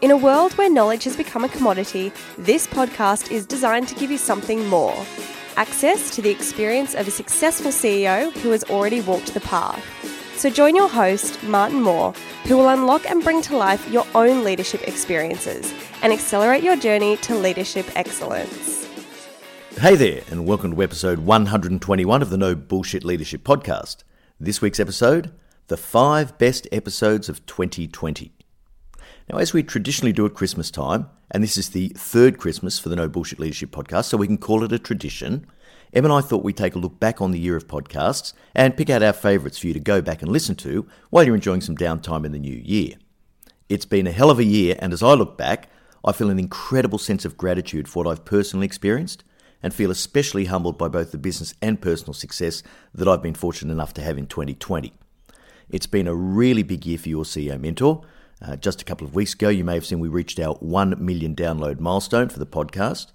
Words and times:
In 0.00 0.10
a 0.10 0.16
world 0.16 0.52
where 0.54 0.68
knowledge 0.68 1.04
has 1.04 1.16
become 1.16 1.44
a 1.44 1.48
commodity, 1.48 2.12
this 2.36 2.66
podcast 2.66 3.30
is 3.30 3.46
designed 3.46 3.86
to 3.88 3.94
give 3.94 4.10
you 4.10 4.18
something 4.18 4.66
more 4.66 4.94
access 5.56 6.14
to 6.14 6.20
the 6.20 6.30
experience 6.30 6.94
of 6.94 7.06
a 7.06 7.12
successful 7.12 7.70
CEO 7.70 8.32
who 8.38 8.50
has 8.50 8.64
already 8.64 9.00
walked 9.00 9.32
the 9.32 9.40
path. 9.40 9.84
So 10.36 10.50
join 10.50 10.74
your 10.74 10.88
host, 10.88 11.40
Martin 11.44 11.80
Moore, 11.80 12.12
who 12.44 12.56
will 12.56 12.70
unlock 12.70 13.08
and 13.08 13.22
bring 13.22 13.40
to 13.42 13.56
life 13.56 13.88
your 13.88 14.04
own 14.16 14.42
leadership 14.42 14.82
experiences 14.88 15.72
and 16.02 16.12
accelerate 16.12 16.64
your 16.64 16.76
journey 16.76 17.16
to 17.18 17.36
leadership 17.36 17.86
excellence. 17.94 18.88
Hey 19.78 19.94
there, 19.94 20.22
and 20.28 20.44
welcome 20.44 20.74
to 20.74 20.82
episode 20.82 21.20
121 21.20 22.20
of 22.20 22.30
the 22.30 22.36
No 22.36 22.56
Bullshit 22.56 23.04
Leadership 23.04 23.44
Podcast. 23.44 23.98
This 24.40 24.60
week's 24.60 24.80
episode 24.80 25.32
the 25.68 25.76
five 25.76 26.36
best 26.36 26.68
episodes 26.72 27.28
of 27.28 27.46
2020. 27.46 28.33
Now, 29.30 29.38
as 29.38 29.54
we 29.54 29.62
traditionally 29.62 30.12
do 30.12 30.26
at 30.26 30.34
Christmas 30.34 30.70
time, 30.70 31.08
and 31.30 31.42
this 31.42 31.56
is 31.56 31.70
the 31.70 31.88
third 31.96 32.36
Christmas 32.36 32.78
for 32.78 32.90
the 32.90 32.96
No 32.96 33.08
Bullshit 33.08 33.38
Leadership 33.38 33.70
podcast, 33.70 34.04
so 34.04 34.18
we 34.18 34.26
can 34.26 34.36
call 34.36 34.62
it 34.64 34.72
a 34.72 34.78
tradition, 34.78 35.46
Em 35.94 36.04
and 36.04 36.12
I 36.12 36.20
thought 36.20 36.44
we'd 36.44 36.56
take 36.56 36.74
a 36.74 36.78
look 36.78 37.00
back 37.00 37.22
on 37.22 37.30
the 37.30 37.38
year 37.38 37.56
of 37.56 37.66
podcasts 37.66 38.34
and 38.54 38.76
pick 38.76 38.90
out 38.90 39.02
our 39.02 39.12
favourites 39.14 39.58
for 39.58 39.68
you 39.68 39.72
to 39.72 39.80
go 39.80 40.02
back 40.02 40.20
and 40.20 40.30
listen 40.30 40.56
to 40.56 40.86
while 41.08 41.24
you're 41.24 41.34
enjoying 41.34 41.62
some 41.62 41.76
downtime 41.76 42.26
in 42.26 42.32
the 42.32 42.38
new 42.38 42.56
year. 42.56 42.96
It's 43.70 43.86
been 43.86 44.06
a 44.06 44.12
hell 44.12 44.30
of 44.30 44.38
a 44.38 44.44
year, 44.44 44.76
and 44.80 44.92
as 44.92 45.02
I 45.02 45.14
look 45.14 45.38
back, 45.38 45.70
I 46.04 46.12
feel 46.12 46.28
an 46.28 46.38
incredible 46.38 46.98
sense 46.98 47.24
of 47.24 47.38
gratitude 47.38 47.88
for 47.88 48.04
what 48.04 48.10
I've 48.10 48.26
personally 48.26 48.66
experienced 48.66 49.24
and 49.62 49.72
feel 49.72 49.90
especially 49.90 50.44
humbled 50.44 50.76
by 50.76 50.88
both 50.88 51.12
the 51.12 51.18
business 51.18 51.54
and 51.62 51.80
personal 51.80 52.12
success 52.12 52.62
that 52.92 53.08
I've 53.08 53.22
been 53.22 53.34
fortunate 53.34 53.72
enough 53.72 53.94
to 53.94 54.02
have 54.02 54.18
in 54.18 54.26
2020. 54.26 54.92
It's 55.70 55.86
been 55.86 56.06
a 56.06 56.14
really 56.14 56.62
big 56.62 56.84
year 56.84 56.98
for 56.98 57.08
your 57.08 57.24
CEO 57.24 57.58
mentor. 57.58 58.04
Uh, 58.46 58.56
just 58.56 58.82
a 58.82 58.84
couple 58.84 59.06
of 59.06 59.14
weeks 59.14 59.32
ago, 59.32 59.48
you 59.48 59.64
may 59.64 59.72
have 59.72 59.86
seen 59.86 60.00
we 60.00 60.08
reached 60.08 60.38
our 60.38 60.54
1 60.56 61.02
million 61.02 61.34
download 61.34 61.80
milestone 61.80 62.28
for 62.28 62.38
the 62.38 62.46
podcast. 62.46 63.06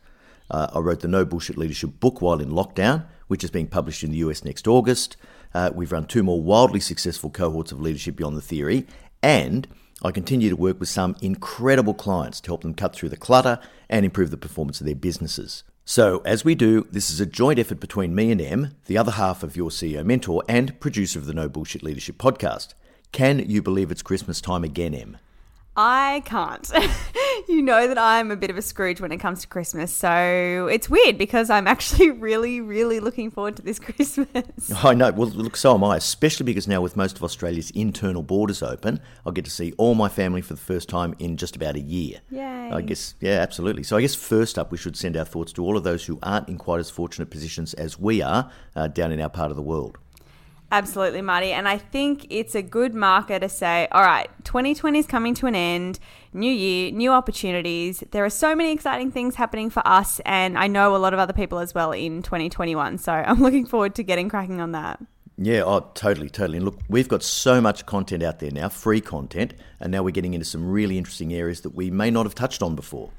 Uh, 0.50 0.67
I 0.73 0.79
wrote 0.79 1.01
the 1.01 1.07
No 1.07 1.23
Bullshit 1.23 1.57
Leadership 1.57 2.00
book 2.00 2.19
while 2.19 2.40
in 2.40 2.50
lockdown, 2.50 3.06
which 3.28 3.44
is 3.44 3.51
being 3.51 3.67
published 3.67 4.03
in 4.03 4.09
the 4.09 4.17
US 4.17 4.44
next 4.44 4.67
August. 4.67 5.17
Uh, 5.53 5.69
we've 5.73 5.91
run 5.91 6.06
two 6.06 6.23
more 6.23 6.41
wildly 6.41 6.79
successful 6.79 7.29
cohorts 7.29 7.72
of 7.72 7.79
Leadership 7.79 8.16
Beyond 8.16 8.38
the 8.38 8.41
Theory, 8.41 8.88
and 9.22 9.67
I 10.01 10.09
continue 10.09 10.50
to 10.50 10.56
work 10.56 10.79
with 10.79 10.90
some 10.90 11.16
incredible 11.22 11.94
clients 11.94 12.41
to 12.41 12.50
help 12.50 12.61
them 12.61 12.73
cut 12.73 12.96
through 12.96 13.09
the 13.09 13.17
clutter 13.17 13.59
and 13.88 14.06
improve 14.06 14.31
the 14.31 14.38
performance 14.38 14.79
of 14.79 14.88
their 14.88 14.96
businesses. 14.96 15.63
So, 15.85 16.23
as 16.25 16.44
we 16.44 16.56
do, 16.56 16.88
this 16.91 17.11
is 17.11 17.19
a 17.19 17.25
joint 17.28 17.59
effort 17.59 17.79
between 17.79 18.16
me 18.16 18.31
and 18.31 18.41
Em, 18.41 18.75
the 18.85 18.97
other 18.97 19.11
half 19.11 19.44
of 19.44 19.56
your 19.56 19.69
CEO 19.69 20.03
mentor 20.03 20.44
and 20.50 20.79
producer 20.79 21.19
of 21.19 21.28
the 21.28 21.34
No 21.34 21.50
Bullshit 21.50 21.84
Leadership 21.84 22.17
podcast. 22.17 22.73
Can 23.12 23.40
you 23.50 23.61
believe 23.61 23.91
it's 23.91 24.02
Christmas 24.02 24.40
time 24.40 24.64
again, 24.64 24.94
Em? 24.94 25.17
I 25.76 26.23
can't. 26.26 26.70
you 27.47 27.61
know 27.61 27.88
that 27.88 27.97
I'm 27.97 28.32
a 28.32 28.35
bit 28.35 28.50
of 28.50 28.58
a 28.58 28.61
Scrooge 28.61 29.00
when 29.00 29.11
it 29.11 29.17
comes 29.17 29.41
to 29.41 29.47
Christmas. 29.47 29.94
So 29.94 30.67
it's 30.70 30.90
weird 30.90 31.17
because 31.17 31.50
I'm 31.50 31.67
actually 31.67 32.11
really, 32.20 32.59
really 32.59 33.00
looking 33.00 33.32
forward 33.32 33.56
to 33.58 33.61
this 33.61 33.79
Christmas. 33.79 34.72
I 34.84 34.94
know. 34.94 35.11
Well, 35.11 35.29
look, 35.29 35.56
so 35.56 35.73
am 35.76 35.84
I, 35.84 35.97
especially 35.97 36.44
because 36.44 36.67
now 36.67 36.82
with 36.82 36.97
most 36.97 37.16
of 37.16 37.23
Australia's 37.23 37.72
internal 37.72 38.23
borders 38.23 38.61
open, 38.61 39.00
I'll 39.26 39.32
get 39.32 39.46
to 39.46 39.52
see 39.52 39.73
all 39.78 39.96
my 39.96 40.09
family 40.09 40.41
for 40.41 40.53
the 40.53 40.59
first 40.59 40.90
time 40.90 41.16
in 41.17 41.38
just 41.38 41.56
about 41.56 41.76
a 41.76 41.82
year. 41.82 42.20
Yay. 42.29 42.72
I 42.72 42.82
guess, 42.82 43.16
yeah, 43.22 43.40
absolutely. 43.40 43.84
So 43.84 43.97
I 43.97 44.02
guess 44.02 44.16
first 44.16 44.59
up, 44.59 44.72
we 44.72 44.78
should 44.78 44.97
send 44.97 45.17
our 45.17 45.26
thoughts 45.26 45.53
to 45.53 45.64
all 45.64 45.78
of 45.78 45.84
those 45.84 46.06
who 46.06 46.20
aren't 46.22 46.50
in 46.50 46.58
quite 46.58 46.79
as 46.79 46.90
fortunate 46.90 47.29
positions 47.29 47.73
as 47.76 47.97
we 47.97 48.22
are 48.22 48.52
uh, 48.76 48.88
down 48.88 49.11
in 49.11 49.22
our 49.22 49.29
part 49.29 49.50
of 49.50 49.56
the 49.56 49.64
world. 49.64 49.97
Absolutely, 50.72 51.22
Marty. 51.22 51.52
And 51.52 51.68
I 51.68 51.78
think 51.78 52.28
it's 52.30 52.54
a 52.54 52.62
good 52.62 52.94
marker 52.94 53.40
to 53.40 53.50
say, 53.50 53.88
all 53.92 54.04
right, 54.04 54.30
2020 54.44 55.00
is 55.00 55.08
coming 55.08 55.34
to 55.36 55.48
an 55.48 55.56
end, 55.56 56.00
new 56.32 56.52
year, 56.52 56.92
new 56.92 57.12
opportunities. 57.12 58.04
There 58.12 58.24
are 58.24 58.30
so 58.30 58.56
many 58.56 58.72
exciting 58.72 59.12
things 59.12 59.36
happening 59.36 59.72
for 59.72 59.82
us, 59.88 60.20
and 60.26 60.58
I 60.60 60.68
know 60.68 60.96
a 60.96 60.98
lot 60.98 61.14
of 61.14 61.20
other 61.20 61.34
people 61.34 61.58
as 61.58 61.74
well 61.74 61.92
in 61.92 62.22
2021. 62.22 63.00
So 63.00 63.12
I'm 63.28 63.42
looking 63.42 63.66
forward 63.66 63.96
to 63.96 64.04
getting 64.04 64.30
cracking 64.30 64.62
on 64.62 64.74
that. 64.74 65.00
Yeah, 65.42 65.64
oh, 65.66 65.90
totally, 65.94 66.30
totally. 66.30 66.58
And 66.58 66.66
look, 66.66 66.80
we've 66.90 67.08
got 67.08 67.24
so 67.24 67.62
much 67.62 67.86
content 67.86 68.22
out 68.22 68.40
there 68.40 68.52
now, 68.52 68.68
free 68.68 69.00
content, 69.00 69.54
and 69.80 69.90
now 69.92 70.04
we're 70.04 70.12
getting 70.12 70.34
into 70.34 70.46
some 70.46 70.70
really 70.70 70.98
interesting 70.98 71.34
areas 71.34 71.62
that 71.62 71.74
we 71.74 71.90
may 71.90 72.12
not 72.12 72.26
have 72.26 72.36
touched 72.36 72.62
on 72.62 72.76
before. 72.76 73.10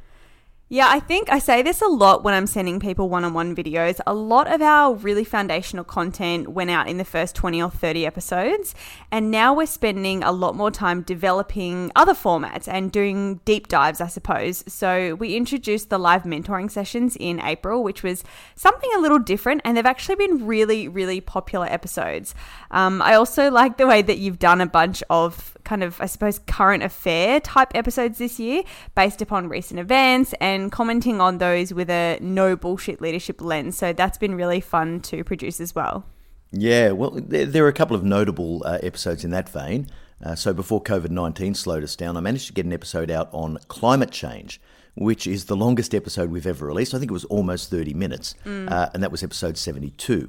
Yeah, 0.73 0.87
I 0.89 1.01
think 1.01 1.33
I 1.33 1.41
say 1.41 1.63
this 1.63 1.83
a 1.83 1.89
lot 1.89 2.23
when 2.23 2.33
I'm 2.33 2.47
sending 2.47 2.79
people 2.79 3.09
one 3.09 3.25
on 3.25 3.35
one 3.35 3.57
videos. 3.57 3.99
A 4.07 4.15
lot 4.15 4.47
of 4.47 4.63
our 4.63 4.95
really 4.95 5.25
foundational 5.25 5.83
content 5.83 6.47
went 6.47 6.71
out 6.71 6.87
in 6.87 6.97
the 6.97 7.05
first 7.05 7.35
20 7.35 7.61
or 7.61 7.71
30 7.73 8.07
episodes, 8.07 8.77
and 9.11 9.33
now 9.33 9.53
we're 9.53 9.67
spending 9.67 10.23
a 10.23 10.31
lot 10.31 10.55
more 10.55 10.71
time 10.71 11.03
developing 11.03 11.91
other 11.97 12.15
formats 12.15 12.69
and 12.69 12.93
doing 12.93 13.41
deep 13.45 13.67
dives, 13.67 14.01
I 14.01 14.07
suppose. 14.07 14.63
So, 14.73 15.17
we 15.17 15.35
introduced 15.35 15.91
the 15.91 15.99
live 15.99 16.23
mentoring 16.23 16.71
sessions 16.71 17.17
in 17.19 17.41
April, 17.41 17.83
which 17.83 18.05
was 18.05 18.23
something 18.55 18.91
a 18.95 19.01
little 19.01 19.19
different, 19.19 19.63
and 19.65 19.77
they've 19.77 19.85
actually 19.85 20.25
been 20.25 20.47
really, 20.47 20.87
really 20.87 21.21
popular 21.21 21.67
episodes. 21.67 22.33
Um, 22.71 23.03
I 23.03 23.15
also 23.15 23.51
like 23.51 23.77
the 23.77 23.89
way 23.89 24.03
that 24.03 24.19
you've 24.19 24.39
done 24.39 24.61
a 24.61 24.67
bunch 24.67 25.03
of 25.11 25.57
kind 25.71 25.85
of, 25.85 26.01
I 26.01 26.07
suppose, 26.07 26.41
current 26.41 26.83
affair 26.83 27.39
type 27.39 27.71
episodes 27.77 28.19
this 28.19 28.41
year 28.41 28.65
based 28.97 29.23
upon 29.23 29.49
recent 29.49 29.79
events 29.79 30.35
and 30.41 30.73
commenting 30.73 31.21
on 31.21 31.39
those 31.39 31.73
with 31.73 31.89
a 31.89 32.19
no 32.21 32.57
bullshit 32.57 33.01
leadership 33.01 33.41
lens. 33.41 33.79
So 33.79 33.93
that's 33.93 34.19
been 34.19 34.35
really 34.35 34.61
fun 34.61 34.99
to 35.03 35.23
produce 35.23 35.61
as 35.61 35.73
well. 35.73 36.05
Yeah, 36.51 36.91
well, 36.91 37.13
there, 37.13 37.47
there 37.47 37.65
are 37.65 37.69
a 37.69 37.73
couple 37.73 37.95
of 37.95 38.03
notable 38.03 38.63
uh, 38.67 38.79
episodes 38.83 39.25
in 39.25 39.31
that 39.31 39.49
vein. 39.49 39.87
Uh, 40.25 40.35
so 40.35 40.53
before 40.53 40.83
COVID 40.83 41.11
19 41.11 41.55
slowed 41.55 41.85
us 41.85 41.95
down, 41.95 42.17
I 42.17 42.21
managed 42.21 42.49
to 42.49 42.53
get 42.53 42.67
an 42.67 42.73
episode 42.73 43.09
out 43.09 43.29
on 43.31 43.57
climate 43.69 44.11
change, 44.11 44.61
which 44.97 45.25
is 45.25 45.45
the 45.45 45.57
longest 45.57 45.95
episode 45.95 46.33
we've 46.33 46.49
ever 46.49 46.67
released. 46.67 46.95
I 46.95 46.99
think 46.99 47.13
it 47.13 47.15
was 47.15 47.27
almost 47.27 47.71
30 47.71 47.95
minutes, 47.95 48.35
mm. 48.45 48.69
uh, 48.69 48.91
and 48.93 49.05
that 49.05 49.13
was 49.13 49.23
episode 49.23 49.57
72. 49.57 50.29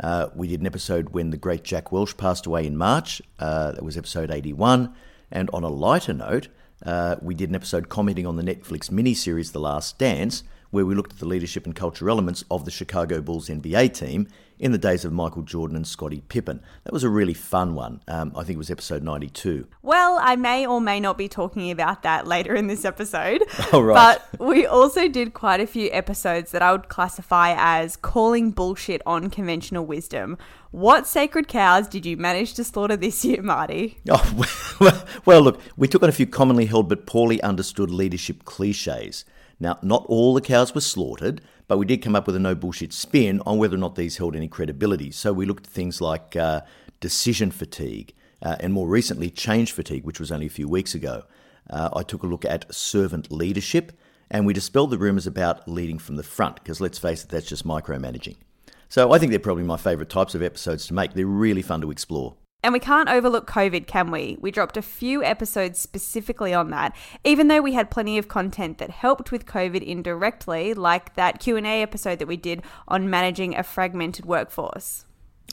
Uh, 0.00 0.28
we 0.34 0.48
did 0.48 0.60
an 0.60 0.66
episode 0.66 1.10
when 1.10 1.30
the 1.30 1.36
great 1.36 1.64
Jack 1.64 1.90
Welch 1.90 2.16
passed 2.16 2.46
away 2.46 2.66
in 2.66 2.76
March. 2.76 3.22
Uh, 3.38 3.72
that 3.72 3.82
was 3.82 3.96
episode 3.96 4.30
81. 4.30 4.94
And 5.30 5.50
on 5.52 5.64
a 5.64 5.68
lighter 5.68 6.12
note, 6.12 6.48
uh, 6.84 7.16
we 7.22 7.34
did 7.34 7.48
an 7.48 7.54
episode 7.54 7.88
commenting 7.88 8.26
on 8.26 8.36
the 8.36 8.42
Netflix 8.42 8.90
miniseries 8.90 9.52
The 9.52 9.60
Last 9.60 9.98
Dance, 9.98 10.42
where 10.70 10.86
we 10.86 10.94
looked 10.94 11.12
at 11.12 11.18
the 11.18 11.26
leadership 11.26 11.64
and 11.64 11.74
culture 11.74 12.08
elements 12.10 12.44
of 12.50 12.64
the 12.64 12.70
Chicago 12.70 13.20
Bulls 13.20 13.48
NBA 13.48 13.94
team 13.94 14.28
in 14.58 14.72
the 14.72 14.78
days 14.78 15.04
of 15.04 15.12
Michael 15.12 15.42
Jordan 15.42 15.76
and 15.76 15.86
Scottie 15.86 16.22
Pippen. 16.28 16.62
That 16.84 16.92
was 16.92 17.04
a 17.04 17.08
really 17.08 17.34
fun 17.34 17.74
one. 17.74 18.00
Um, 18.08 18.32
I 18.34 18.42
think 18.42 18.56
it 18.56 18.58
was 18.58 18.70
episode 18.70 19.02
92. 19.02 19.66
Well, 19.82 20.18
I 20.20 20.36
may 20.36 20.66
or 20.66 20.80
may 20.80 20.98
not 20.98 21.18
be 21.18 21.28
talking 21.28 21.70
about 21.70 22.02
that 22.02 22.26
later 22.26 22.54
in 22.54 22.66
this 22.66 22.84
episode. 22.84 23.42
Oh, 23.72 23.80
right. 23.80 24.20
But 24.30 24.40
we 24.40 24.64
also 24.64 25.08
did 25.08 25.34
quite 25.34 25.60
a 25.60 25.66
few 25.66 25.90
episodes 25.90 26.52
that 26.52 26.62
I 26.62 26.70
would 26.70 26.88
classify 26.88 27.54
as 27.56 27.96
calling 27.96 28.52
bullshit 28.52 29.02
on 29.04 29.28
conventional 29.28 29.84
wisdom. 29.84 30.38
What 30.70 31.06
sacred 31.06 31.48
cows 31.48 31.88
did 31.88 32.06
you 32.06 32.16
manage 32.16 32.54
to 32.54 32.64
slaughter 32.64 32.96
this 32.96 33.24
year, 33.24 33.42
Marty? 33.42 33.98
Oh, 34.08 35.04
well, 35.24 35.40
look, 35.40 35.60
we 35.76 35.88
took 35.88 36.02
on 36.02 36.08
a 36.08 36.12
few 36.12 36.26
commonly 36.26 36.66
held 36.66 36.88
but 36.88 37.06
poorly 37.06 37.42
understood 37.42 37.90
leadership 37.90 38.44
cliches. 38.44 39.24
Now, 39.58 39.78
not 39.82 40.04
all 40.06 40.34
the 40.34 40.40
cows 40.40 40.74
were 40.74 40.80
slaughtered, 40.80 41.40
but 41.68 41.78
we 41.78 41.86
did 41.86 42.02
come 42.02 42.14
up 42.14 42.26
with 42.26 42.36
a 42.36 42.40
no 42.40 42.54
bullshit 42.54 42.92
spin 42.92 43.40
on 43.46 43.58
whether 43.58 43.74
or 43.74 43.78
not 43.78 43.94
these 43.94 44.18
held 44.18 44.36
any 44.36 44.48
credibility. 44.48 45.10
So 45.10 45.32
we 45.32 45.46
looked 45.46 45.66
at 45.66 45.72
things 45.72 46.00
like 46.00 46.36
uh, 46.36 46.60
decision 47.00 47.50
fatigue 47.50 48.14
uh, 48.42 48.56
and 48.60 48.72
more 48.72 48.88
recently 48.88 49.30
change 49.30 49.72
fatigue, 49.72 50.04
which 50.04 50.20
was 50.20 50.30
only 50.30 50.46
a 50.46 50.50
few 50.50 50.68
weeks 50.68 50.94
ago. 50.94 51.24
Uh, 51.68 51.90
I 51.94 52.02
took 52.02 52.22
a 52.22 52.26
look 52.26 52.44
at 52.44 52.72
servant 52.72 53.32
leadership 53.32 53.92
and 54.30 54.46
we 54.46 54.52
dispelled 54.52 54.90
the 54.90 54.98
rumours 54.98 55.26
about 55.26 55.66
leading 55.68 55.98
from 55.98 56.16
the 56.16 56.22
front, 56.22 56.56
because 56.56 56.80
let's 56.80 56.98
face 56.98 57.24
it, 57.24 57.30
that's 57.30 57.46
just 57.46 57.66
micromanaging. 57.66 58.36
So 58.88 59.12
I 59.12 59.18
think 59.18 59.30
they're 59.30 59.38
probably 59.38 59.64
my 59.64 59.76
favourite 59.76 60.10
types 60.10 60.34
of 60.34 60.42
episodes 60.42 60.86
to 60.86 60.94
make. 60.94 61.14
They're 61.14 61.26
really 61.26 61.62
fun 61.62 61.80
to 61.80 61.90
explore. 61.90 62.36
And 62.62 62.72
we 62.72 62.80
can't 62.80 63.08
overlook 63.08 63.48
COVID, 63.48 63.86
can 63.86 64.10
we? 64.10 64.38
We 64.40 64.50
dropped 64.50 64.76
a 64.76 64.82
few 64.82 65.22
episodes 65.22 65.78
specifically 65.78 66.52
on 66.52 66.70
that, 66.70 66.96
even 67.22 67.48
though 67.48 67.60
we 67.60 67.74
had 67.74 67.90
plenty 67.90 68.18
of 68.18 68.28
content 68.28 68.78
that 68.78 68.90
helped 68.90 69.30
with 69.30 69.46
COVID 69.46 69.82
indirectly, 69.82 70.74
like 70.74 71.14
that 71.14 71.38
Q&A 71.38 71.82
episode 71.82 72.18
that 72.18 72.26
we 72.26 72.36
did 72.36 72.62
on 72.88 73.08
managing 73.08 73.54
a 73.54 73.62
fragmented 73.62 74.24
workforce. 74.24 75.04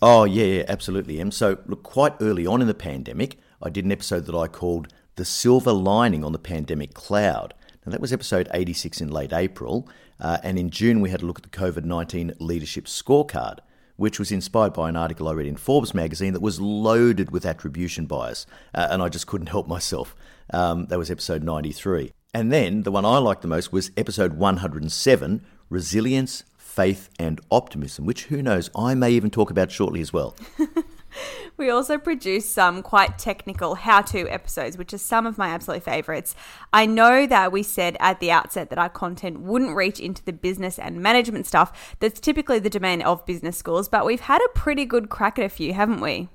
Oh, 0.02 0.24
yeah, 0.24 0.46
yeah, 0.46 0.64
absolutely. 0.68 1.20
And 1.20 1.34
so, 1.34 1.60
look, 1.68 1.84
quite 1.84 2.16
early 2.20 2.48
on 2.48 2.62
in 2.62 2.68
the 2.68 2.74
pandemic, 2.74 3.38
I 3.62 3.70
did 3.70 3.86
an 3.86 3.92
episode 3.92 4.26
that 4.26 4.36
I 4.36 4.48
called 4.48 4.88
The 5.16 5.26
Silver 5.26 5.72
Lining 5.72 6.24
on 6.24 6.32
the 6.32 6.40
Pandemic 6.40 6.94
Cloud. 6.94 7.54
Now, 7.86 7.92
that 7.92 8.02
was 8.02 8.12
episode 8.12 8.50
86 8.54 9.02
in 9.02 9.12
late 9.12 9.34
April. 9.34 9.88
Uh, 10.20 10.40
and 10.42 10.58
in 10.58 10.70
June, 10.70 11.00
we 11.00 11.10
had 11.10 11.22
a 11.22 11.26
look 11.26 11.40
at 11.40 11.44
the 11.44 11.58
COVID 11.58 11.84
19 11.84 12.34
leadership 12.40 12.86
scorecard 12.86 13.60
which 14.04 14.20
was 14.20 14.34
inspired 14.34 14.74
by 14.74 14.90
an 14.90 14.98
article 14.98 15.30
I 15.30 15.32
read 15.32 15.48
in 15.48 15.56
Forbes 15.56 15.94
magazine 15.94 16.34
that 16.34 16.42
was 16.42 16.60
loaded 16.60 17.32
with 17.32 17.46
attribution 17.46 18.06
bias, 18.06 18.46
uh, 18.76 18.90
and 18.92 19.02
I 19.02 19.08
just 19.08 19.28
couldn't 19.28 19.48
help 19.48 19.66
myself. 19.66 20.14
Um, 20.50 20.88
that 20.88 21.00
was 21.00 21.10
episode 21.10 21.42
93. 21.42 22.12
And 22.34 22.52
then 22.52 22.84
the 22.84 22.92
one 22.92 23.06
I 23.06 23.18
liked 23.20 23.44
the 23.44 23.48
most 23.48 23.72
was 23.72 23.92
episode 23.96 24.34
107 24.34 25.46
Resilience, 25.70 26.44
Faith, 26.58 27.12
and 27.18 27.40
Optimism, 27.50 28.06
which 28.06 28.26
who 28.26 28.42
knows, 28.42 28.70
I 28.76 28.94
may 28.94 29.12
even 29.12 29.30
talk 29.30 29.50
about 29.50 29.72
shortly 29.72 30.02
as 30.02 30.12
well. 30.12 30.36
We 31.58 31.70
also 31.70 32.00
produce 32.00 32.50
some 32.50 32.82
quite 32.82 33.20
technical 33.20 33.76
how 33.76 34.02
to 34.02 34.28
episodes, 34.28 34.76
which 34.76 34.92
are 34.92 34.98
some 34.98 35.28
of 35.28 35.38
my 35.38 35.50
absolute 35.50 35.84
favorites. 35.84 36.36
I 36.74 36.88
know 36.88 37.28
that 37.28 37.52
we 37.52 37.62
said 37.62 37.96
at 38.00 38.20
the 38.20 38.32
outset 38.32 38.70
that 38.72 38.80
our 38.80 38.90
content 38.90 39.42
wouldn't 39.42 39.76
reach 39.76 40.00
into 40.00 40.26
the 40.26 40.34
business 40.34 40.80
and 40.80 41.02
management 41.02 41.46
stuff 41.46 41.96
that's 42.00 42.20
typically 42.20 42.58
the 42.58 42.72
domain 42.72 43.04
of 43.04 43.26
business 43.26 43.56
schools, 43.56 43.88
but 43.88 44.06
we've 44.06 44.22
had 44.22 44.42
a 44.42 44.50
pretty 44.56 44.86
good 44.86 45.10
crack 45.10 45.38
at 45.38 45.46
a 45.46 45.50
few, 45.50 45.74
haven't 45.74 46.02
we? 46.02 46.28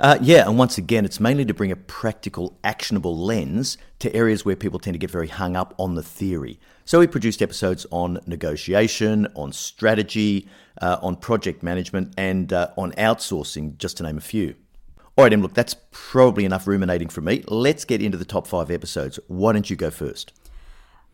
Uh, 0.00 0.18
yeah, 0.20 0.46
and 0.46 0.58
once 0.58 0.76
again, 0.78 1.04
it's 1.04 1.20
mainly 1.20 1.44
to 1.44 1.54
bring 1.54 1.72
a 1.72 1.76
practical, 1.76 2.58
actionable 2.64 3.16
lens 3.16 3.78
to 4.00 4.14
areas 4.14 4.44
where 4.44 4.56
people 4.56 4.78
tend 4.78 4.94
to 4.94 4.98
get 4.98 5.10
very 5.10 5.28
hung 5.28 5.56
up 5.56 5.74
on 5.78 5.94
the 5.94 6.02
theory. 6.02 6.58
So 6.84 6.98
we 6.98 7.06
produced 7.06 7.40
episodes 7.40 7.86
on 7.90 8.20
negotiation, 8.26 9.28
on 9.34 9.52
strategy, 9.52 10.48
uh, 10.80 10.98
on 11.02 11.16
project 11.16 11.62
management, 11.62 12.14
and 12.16 12.52
uh, 12.52 12.68
on 12.76 12.92
outsourcing, 12.92 13.76
just 13.78 13.96
to 13.98 14.02
name 14.02 14.18
a 14.18 14.22
few. 14.22 14.54
All 15.16 15.24
right, 15.24 15.32
Em, 15.32 15.42
look, 15.42 15.54
that's 15.54 15.76
probably 15.92 16.44
enough 16.44 16.66
ruminating 16.66 17.08
from 17.08 17.24
me. 17.26 17.44
Let's 17.46 17.84
get 17.84 18.02
into 18.02 18.18
the 18.18 18.24
top 18.24 18.46
five 18.46 18.70
episodes. 18.70 19.20
Why 19.28 19.52
don't 19.52 19.70
you 19.70 19.76
go 19.76 19.90
first? 19.90 20.32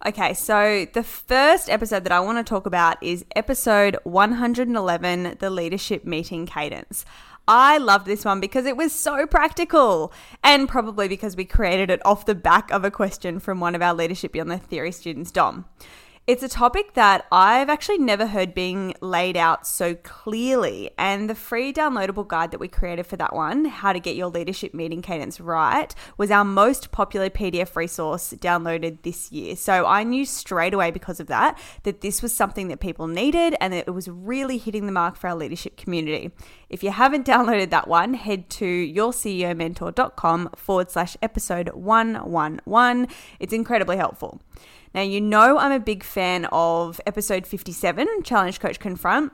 Okay, 0.06 0.32
so 0.32 0.86
the 0.94 1.02
first 1.02 1.68
episode 1.68 2.04
that 2.04 2.12
I 2.12 2.20
want 2.20 2.38
to 2.38 2.48
talk 2.48 2.64
about 2.64 3.02
is 3.02 3.26
episode 3.36 3.98
111 4.04 5.36
The 5.40 5.50
Leadership 5.50 6.06
Meeting 6.06 6.46
Cadence. 6.46 7.04
I 7.46 7.76
loved 7.76 8.06
this 8.06 8.24
one 8.24 8.40
because 8.40 8.64
it 8.64 8.78
was 8.78 8.92
so 8.92 9.26
practical, 9.26 10.10
and 10.42 10.66
probably 10.66 11.06
because 11.06 11.36
we 11.36 11.44
created 11.44 11.90
it 11.90 12.00
off 12.06 12.24
the 12.24 12.34
back 12.34 12.70
of 12.70 12.84
a 12.84 12.90
question 12.90 13.40
from 13.40 13.60
one 13.60 13.74
of 13.74 13.82
our 13.82 13.92
Leadership 13.92 14.32
Beyond 14.32 14.50
the 14.50 14.56
Theory 14.56 14.92
students, 14.92 15.30
Dom. 15.30 15.66
It's 16.26 16.42
a 16.42 16.48
topic 16.48 16.94
that 16.94 17.26
I've 17.32 17.68
actually 17.68 17.98
never 17.98 18.26
heard 18.26 18.54
being 18.54 18.94
laid 19.00 19.36
out 19.36 19.66
so 19.66 19.96
clearly. 19.96 20.90
And 20.96 21.28
the 21.28 21.34
free 21.34 21.72
downloadable 21.72 22.28
guide 22.28 22.52
that 22.52 22.60
we 22.60 22.68
created 22.68 23.06
for 23.06 23.16
that 23.16 23.34
one, 23.34 23.64
How 23.64 23.92
to 23.92 23.98
Get 23.98 24.14
Your 24.14 24.28
Leadership 24.28 24.72
Meeting 24.72 25.02
Cadence 25.02 25.40
Right, 25.40 25.92
was 26.18 26.30
our 26.30 26.44
most 26.44 26.92
popular 26.92 27.30
PDF 27.30 27.74
resource 27.74 28.34
downloaded 28.34 29.02
this 29.02 29.32
year. 29.32 29.56
So 29.56 29.86
I 29.86 30.04
knew 30.04 30.24
straight 30.24 30.74
away 30.74 30.90
because 30.92 31.20
of 31.20 31.26
that 31.28 31.58
that 31.82 32.02
this 32.02 32.22
was 32.22 32.32
something 32.32 32.68
that 32.68 32.80
people 32.80 33.08
needed 33.08 33.56
and 33.58 33.72
that 33.72 33.88
it 33.88 33.92
was 33.92 34.06
really 34.06 34.58
hitting 34.58 34.86
the 34.86 34.92
mark 34.92 35.16
for 35.16 35.28
our 35.28 35.34
leadership 35.34 35.76
community. 35.76 36.30
If 36.68 36.84
you 36.84 36.92
haven't 36.92 37.26
downloaded 37.26 37.70
that 37.70 37.88
one, 37.88 38.14
head 38.14 38.50
to 38.50 38.66
yourceomentor.com 38.66 40.50
forward 40.54 40.90
slash 40.90 41.16
episode 41.22 41.70
111. 41.70 43.08
It's 43.40 43.54
incredibly 43.54 43.96
helpful. 43.96 44.40
Now, 44.94 45.02
you 45.02 45.20
know, 45.20 45.58
I'm 45.58 45.72
a 45.72 45.80
big 45.80 46.02
fan 46.02 46.46
of 46.46 47.00
episode 47.06 47.46
57, 47.46 48.22
Challenge 48.24 48.58
Coach 48.58 48.80
Confront. 48.80 49.32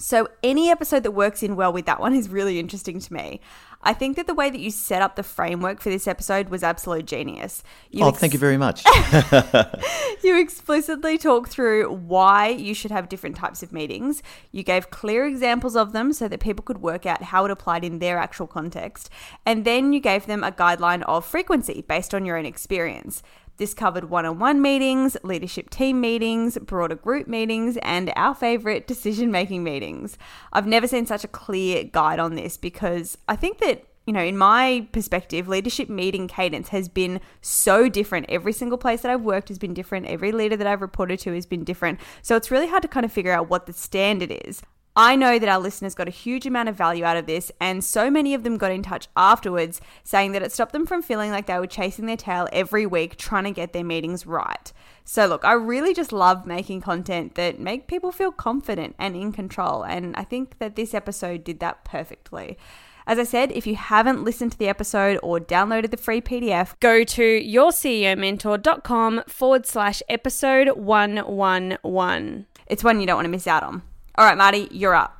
So, 0.00 0.28
any 0.44 0.70
episode 0.70 1.02
that 1.02 1.10
works 1.10 1.42
in 1.42 1.56
well 1.56 1.72
with 1.72 1.86
that 1.86 2.00
one 2.00 2.14
is 2.14 2.28
really 2.28 2.60
interesting 2.60 3.00
to 3.00 3.12
me. 3.12 3.40
I 3.82 3.94
think 3.94 4.16
that 4.16 4.26
the 4.26 4.34
way 4.34 4.50
that 4.50 4.60
you 4.60 4.70
set 4.70 5.02
up 5.02 5.16
the 5.16 5.22
framework 5.22 5.80
for 5.80 5.88
this 5.88 6.06
episode 6.06 6.48
was 6.48 6.62
absolute 6.62 7.06
genius. 7.06 7.62
You 7.90 8.04
oh, 8.04 8.08
ex- 8.08 8.18
thank 8.18 8.32
you 8.32 8.38
very 8.38 8.56
much. 8.56 8.84
you 10.22 10.38
explicitly 10.38 11.16
talk 11.16 11.48
through 11.48 11.90
why 11.90 12.48
you 12.48 12.74
should 12.74 12.90
have 12.90 13.08
different 13.08 13.36
types 13.36 13.62
of 13.62 13.72
meetings. 13.72 14.22
You 14.52 14.62
gave 14.62 14.90
clear 14.90 15.26
examples 15.26 15.76
of 15.76 15.92
them 15.92 16.12
so 16.12 16.28
that 16.28 16.40
people 16.40 16.64
could 16.64 16.82
work 16.82 17.06
out 17.06 17.22
how 17.22 17.44
it 17.44 17.50
applied 17.50 17.84
in 17.84 17.98
their 17.98 18.18
actual 18.18 18.48
context. 18.48 19.10
And 19.46 19.64
then 19.64 19.92
you 19.92 20.00
gave 20.00 20.26
them 20.26 20.44
a 20.44 20.52
guideline 20.52 21.02
of 21.02 21.24
frequency 21.24 21.84
based 21.86 22.14
on 22.14 22.24
your 22.24 22.36
own 22.36 22.46
experience. 22.46 23.22
This 23.58 23.74
covered 23.74 24.08
one 24.08 24.24
on 24.24 24.38
one 24.38 24.62
meetings, 24.62 25.16
leadership 25.24 25.68
team 25.68 26.00
meetings, 26.00 26.56
broader 26.58 26.94
group 26.94 27.26
meetings, 27.26 27.76
and 27.82 28.12
our 28.14 28.34
favourite 28.34 28.86
decision 28.86 29.32
making 29.32 29.64
meetings. 29.64 30.16
I've 30.52 30.66
never 30.66 30.86
seen 30.86 31.06
such 31.06 31.24
a 31.24 31.28
clear 31.28 31.82
guide 31.82 32.20
on 32.20 32.36
this 32.36 32.56
because 32.56 33.18
I 33.28 33.34
think 33.34 33.58
that 33.58 33.84
you 34.06 34.14
know, 34.14 34.22
in 34.22 34.38
my 34.38 34.88
perspective, 34.92 35.48
leadership 35.48 35.90
meeting 35.90 36.28
cadence 36.28 36.68
has 36.68 36.88
been 36.88 37.20
so 37.42 37.90
different. 37.90 38.24
Every 38.30 38.54
single 38.54 38.78
place 38.78 39.02
that 39.02 39.10
I've 39.10 39.20
worked 39.20 39.48
has 39.48 39.58
been 39.58 39.74
different. 39.74 40.06
Every 40.06 40.32
leader 40.32 40.56
that 40.56 40.66
I've 40.66 40.80
reported 40.80 41.18
to 41.20 41.34
has 41.34 41.44
been 41.44 41.62
different. 41.62 42.00
So 42.22 42.34
it's 42.34 42.50
really 42.50 42.68
hard 42.68 42.80
to 42.82 42.88
kind 42.88 43.04
of 43.04 43.12
figure 43.12 43.32
out 43.32 43.50
what 43.50 43.66
the 43.66 43.74
standard 43.74 44.32
is. 44.46 44.62
I 45.00 45.14
know 45.14 45.38
that 45.38 45.48
our 45.48 45.60
listeners 45.60 45.94
got 45.94 46.08
a 46.08 46.10
huge 46.10 46.44
amount 46.44 46.68
of 46.68 46.74
value 46.74 47.04
out 47.04 47.16
of 47.16 47.26
this, 47.26 47.52
and 47.60 47.84
so 47.84 48.10
many 48.10 48.34
of 48.34 48.42
them 48.42 48.58
got 48.58 48.72
in 48.72 48.82
touch 48.82 49.06
afterwards 49.16 49.80
saying 50.02 50.32
that 50.32 50.42
it 50.42 50.50
stopped 50.50 50.72
them 50.72 50.86
from 50.86 51.02
feeling 51.02 51.30
like 51.30 51.46
they 51.46 51.56
were 51.56 51.68
chasing 51.68 52.06
their 52.06 52.16
tail 52.16 52.48
every 52.52 52.84
week 52.84 53.16
trying 53.16 53.44
to 53.44 53.52
get 53.52 53.72
their 53.72 53.84
meetings 53.84 54.26
right. 54.26 54.72
So 55.04 55.26
look, 55.26 55.44
I 55.44 55.52
really 55.52 55.94
just 55.94 56.10
love 56.10 56.46
making 56.46 56.80
content 56.80 57.36
that 57.36 57.60
make 57.60 57.86
people 57.86 58.10
feel 58.10 58.32
confident 58.32 58.96
and 58.98 59.14
in 59.14 59.30
control, 59.30 59.84
and 59.84 60.16
I 60.16 60.24
think 60.24 60.58
that 60.58 60.74
this 60.74 60.94
episode 60.94 61.44
did 61.44 61.60
that 61.60 61.84
perfectly. 61.84 62.58
As 63.06 63.20
I 63.20 63.22
said, 63.22 63.52
if 63.52 63.68
you 63.68 63.76
haven't 63.76 64.24
listened 64.24 64.50
to 64.50 64.58
the 64.58 64.68
episode 64.68 65.20
or 65.22 65.38
downloaded 65.38 65.92
the 65.92 65.96
free 65.96 66.20
PDF, 66.20 66.74
go 66.80 67.04
to 67.04 67.22
yourceomentor.com 67.22 69.22
forward 69.28 69.64
slash 69.64 70.02
episode 70.08 70.76
111. 70.76 72.46
It's 72.66 72.82
one 72.82 73.00
you 73.00 73.06
don't 73.06 73.16
want 73.16 73.26
to 73.26 73.30
miss 73.30 73.46
out 73.46 73.62
on. 73.62 73.82
All 74.18 74.24
right, 74.24 74.36
Marty, 74.36 74.66
you're 74.72 74.96
up. 74.96 75.16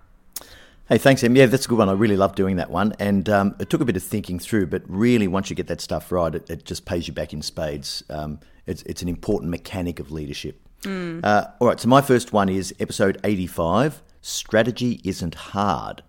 Hey, 0.89 0.99
thanks, 0.99 1.23
Em. 1.23 1.37
Yeah, 1.37 1.47
that's 1.47 1.67
a 1.67 1.69
good 1.69 1.79
one. 1.79 1.89
I 1.89 1.93
really 1.93 2.17
love 2.17 2.35
doing 2.35 2.57
that 2.57 2.69
one. 2.69 2.95
And 2.99 3.29
um, 3.29 3.55
it 3.61 3.71
took 3.71 3.81
a 3.81 3.85
bit 3.85 3.97
of 3.97 4.03
thinking 4.03 4.41
through, 4.41 4.67
but 4.67 4.83
really, 4.89 5.29
once 5.29 5.49
you 5.49 5.55
get 5.55 5.69
that 5.69 5.81
stuff 5.81 6.11
right, 6.11 6.35
it, 6.35 6.51
it 6.51 6.65
just 6.65 6.85
pays 6.85 7.07
you 7.07 7.15
back 7.15 7.33
in 7.33 7.41
spades. 7.41 8.03
Um, 8.11 8.41
it's, 8.67 8.83
it's 8.83 9.01
an 9.01 9.09
important 9.09 9.53
mechanic 9.53 10.01
of 10.01 10.11
leadership. 10.11 10.61
Mm. 10.83 11.25
Uh, 11.25 11.47
all 11.61 11.69
right, 11.69 11.79
so 11.79 11.89
my 11.89 12.01
first 12.01 12.33
one 12.33 12.49
is 12.49 12.75
episode 12.81 13.21
85 13.23 14.03
Strategy 14.21 15.01
Isn't 15.05 15.37
Hard. 15.37 16.03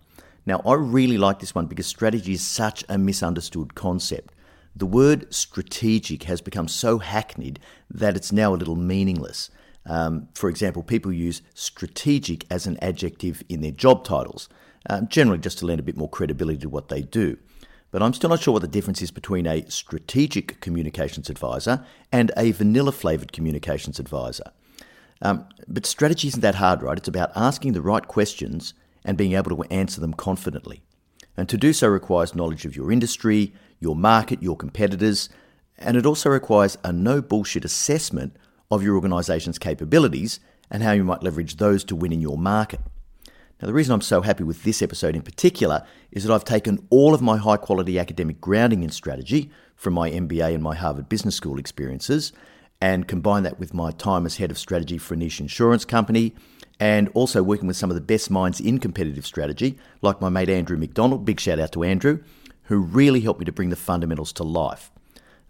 Now, 0.44 0.60
I 0.66 0.74
really 0.74 1.16
like 1.16 1.38
this 1.38 1.54
one 1.54 1.66
because 1.66 1.86
strategy 1.86 2.32
is 2.32 2.44
such 2.44 2.84
a 2.88 2.98
misunderstood 2.98 3.76
concept. 3.76 4.34
The 4.74 4.86
word 4.86 5.32
strategic 5.32 6.24
has 6.24 6.40
become 6.40 6.66
so 6.66 6.98
hackneyed 6.98 7.60
that 7.88 8.16
it's 8.16 8.32
now 8.32 8.52
a 8.52 8.56
little 8.56 8.74
meaningless. 8.74 9.48
Um, 9.86 10.28
for 10.34 10.48
example, 10.48 10.82
people 10.82 11.12
use 11.12 11.42
strategic 11.54 12.46
as 12.50 12.66
an 12.66 12.78
adjective 12.82 13.42
in 13.48 13.60
their 13.60 13.70
job 13.70 14.04
titles, 14.04 14.48
um, 14.88 15.08
generally 15.08 15.38
just 15.38 15.58
to 15.58 15.66
lend 15.66 15.80
a 15.80 15.84
bit 15.84 15.96
more 15.96 16.08
credibility 16.08 16.58
to 16.58 16.68
what 16.68 16.88
they 16.88 17.02
do. 17.02 17.38
But 17.90 18.02
I'm 18.02 18.14
still 18.14 18.30
not 18.30 18.40
sure 18.40 18.52
what 18.52 18.62
the 18.62 18.68
difference 18.68 19.02
is 19.02 19.10
between 19.10 19.46
a 19.46 19.68
strategic 19.68 20.60
communications 20.60 21.28
advisor 21.28 21.84
and 22.12 22.30
a 22.36 22.52
vanilla 22.52 22.92
flavoured 22.92 23.32
communications 23.32 23.98
advisor. 23.98 24.52
Um, 25.22 25.46
but 25.66 25.86
strategy 25.86 26.28
isn't 26.28 26.40
that 26.40 26.54
hard, 26.54 26.82
right? 26.82 26.96
It's 26.96 27.08
about 27.08 27.32
asking 27.34 27.72
the 27.72 27.82
right 27.82 28.06
questions 28.06 28.74
and 29.04 29.18
being 29.18 29.32
able 29.32 29.56
to 29.56 29.62
answer 29.72 30.00
them 30.00 30.14
confidently. 30.14 30.82
And 31.36 31.48
to 31.48 31.56
do 31.56 31.72
so 31.72 31.88
requires 31.88 32.34
knowledge 32.34 32.64
of 32.64 32.76
your 32.76 32.92
industry, 32.92 33.54
your 33.80 33.96
market, 33.96 34.42
your 34.42 34.56
competitors, 34.56 35.28
and 35.78 35.96
it 35.96 36.06
also 36.06 36.28
requires 36.28 36.76
a 36.84 36.92
no 36.92 37.22
bullshit 37.22 37.64
assessment 37.64 38.36
of 38.70 38.82
your 38.82 38.94
organisation's 38.94 39.58
capabilities 39.58 40.40
and 40.70 40.82
how 40.82 40.92
you 40.92 41.04
might 41.04 41.22
leverage 41.22 41.56
those 41.56 41.84
to 41.84 41.96
win 41.96 42.12
in 42.12 42.20
your 42.20 42.38
market. 42.38 42.80
Now, 43.60 43.66
the 43.66 43.74
reason 43.74 43.92
I'm 43.92 44.00
so 44.00 44.22
happy 44.22 44.42
with 44.42 44.62
this 44.62 44.80
episode 44.80 45.14
in 45.14 45.22
particular 45.22 45.86
is 46.10 46.24
that 46.24 46.32
I've 46.32 46.44
taken 46.44 46.86
all 46.88 47.12
of 47.12 47.20
my 47.20 47.36
high 47.36 47.58
quality 47.58 47.98
academic 47.98 48.40
grounding 48.40 48.82
in 48.82 48.90
strategy 48.90 49.50
from 49.76 49.94
my 49.94 50.10
MBA 50.10 50.54
and 50.54 50.62
my 50.62 50.74
Harvard 50.74 51.08
Business 51.08 51.34
School 51.34 51.58
experiences 51.58 52.32
and 52.80 53.06
combined 53.06 53.44
that 53.44 53.58
with 53.58 53.74
my 53.74 53.90
time 53.90 54.24
as 54.24 54.38
head 54.38 54.50
of 54.50 54.58
strategy 54.58 54.96
for 54.96 55.14
a 55.14 55.16
niche 55.16 55.40
insurance 55.40 55.84
company 55.84 56.34
and 56.78 57.10
also 57.12 57.42
working 57.42 57.66
with 57.66 57.76
some 57.76 57.90
of 57.90 57.94
the 57.94 58.00
best 58.00 58.30
minds 58.30 58.58
in 58.60 58.78
competitive 58.78 59.26
strategy, 59.26 59.78
like 60.00 60.20
my 60.20 60.30
mate 60.30 60.48
Andrew 60.48 60.78
McDonald. 60.78 61.26
Big 61.26 61.38
shout 61.38 61.60
out 61.60 61.72
to 61.72 61.84
Andrew, 61.84 62.22
who 62.64 62.78
really 62.78 63.20
helped 63.20 63.40
me 63.40 63.44
to 63.44 63.52
bring 63.52 63.68
the 63.68 63.76
fundamentals 63.76 64.32
to 64.32 64.44
life. 64.44 64.90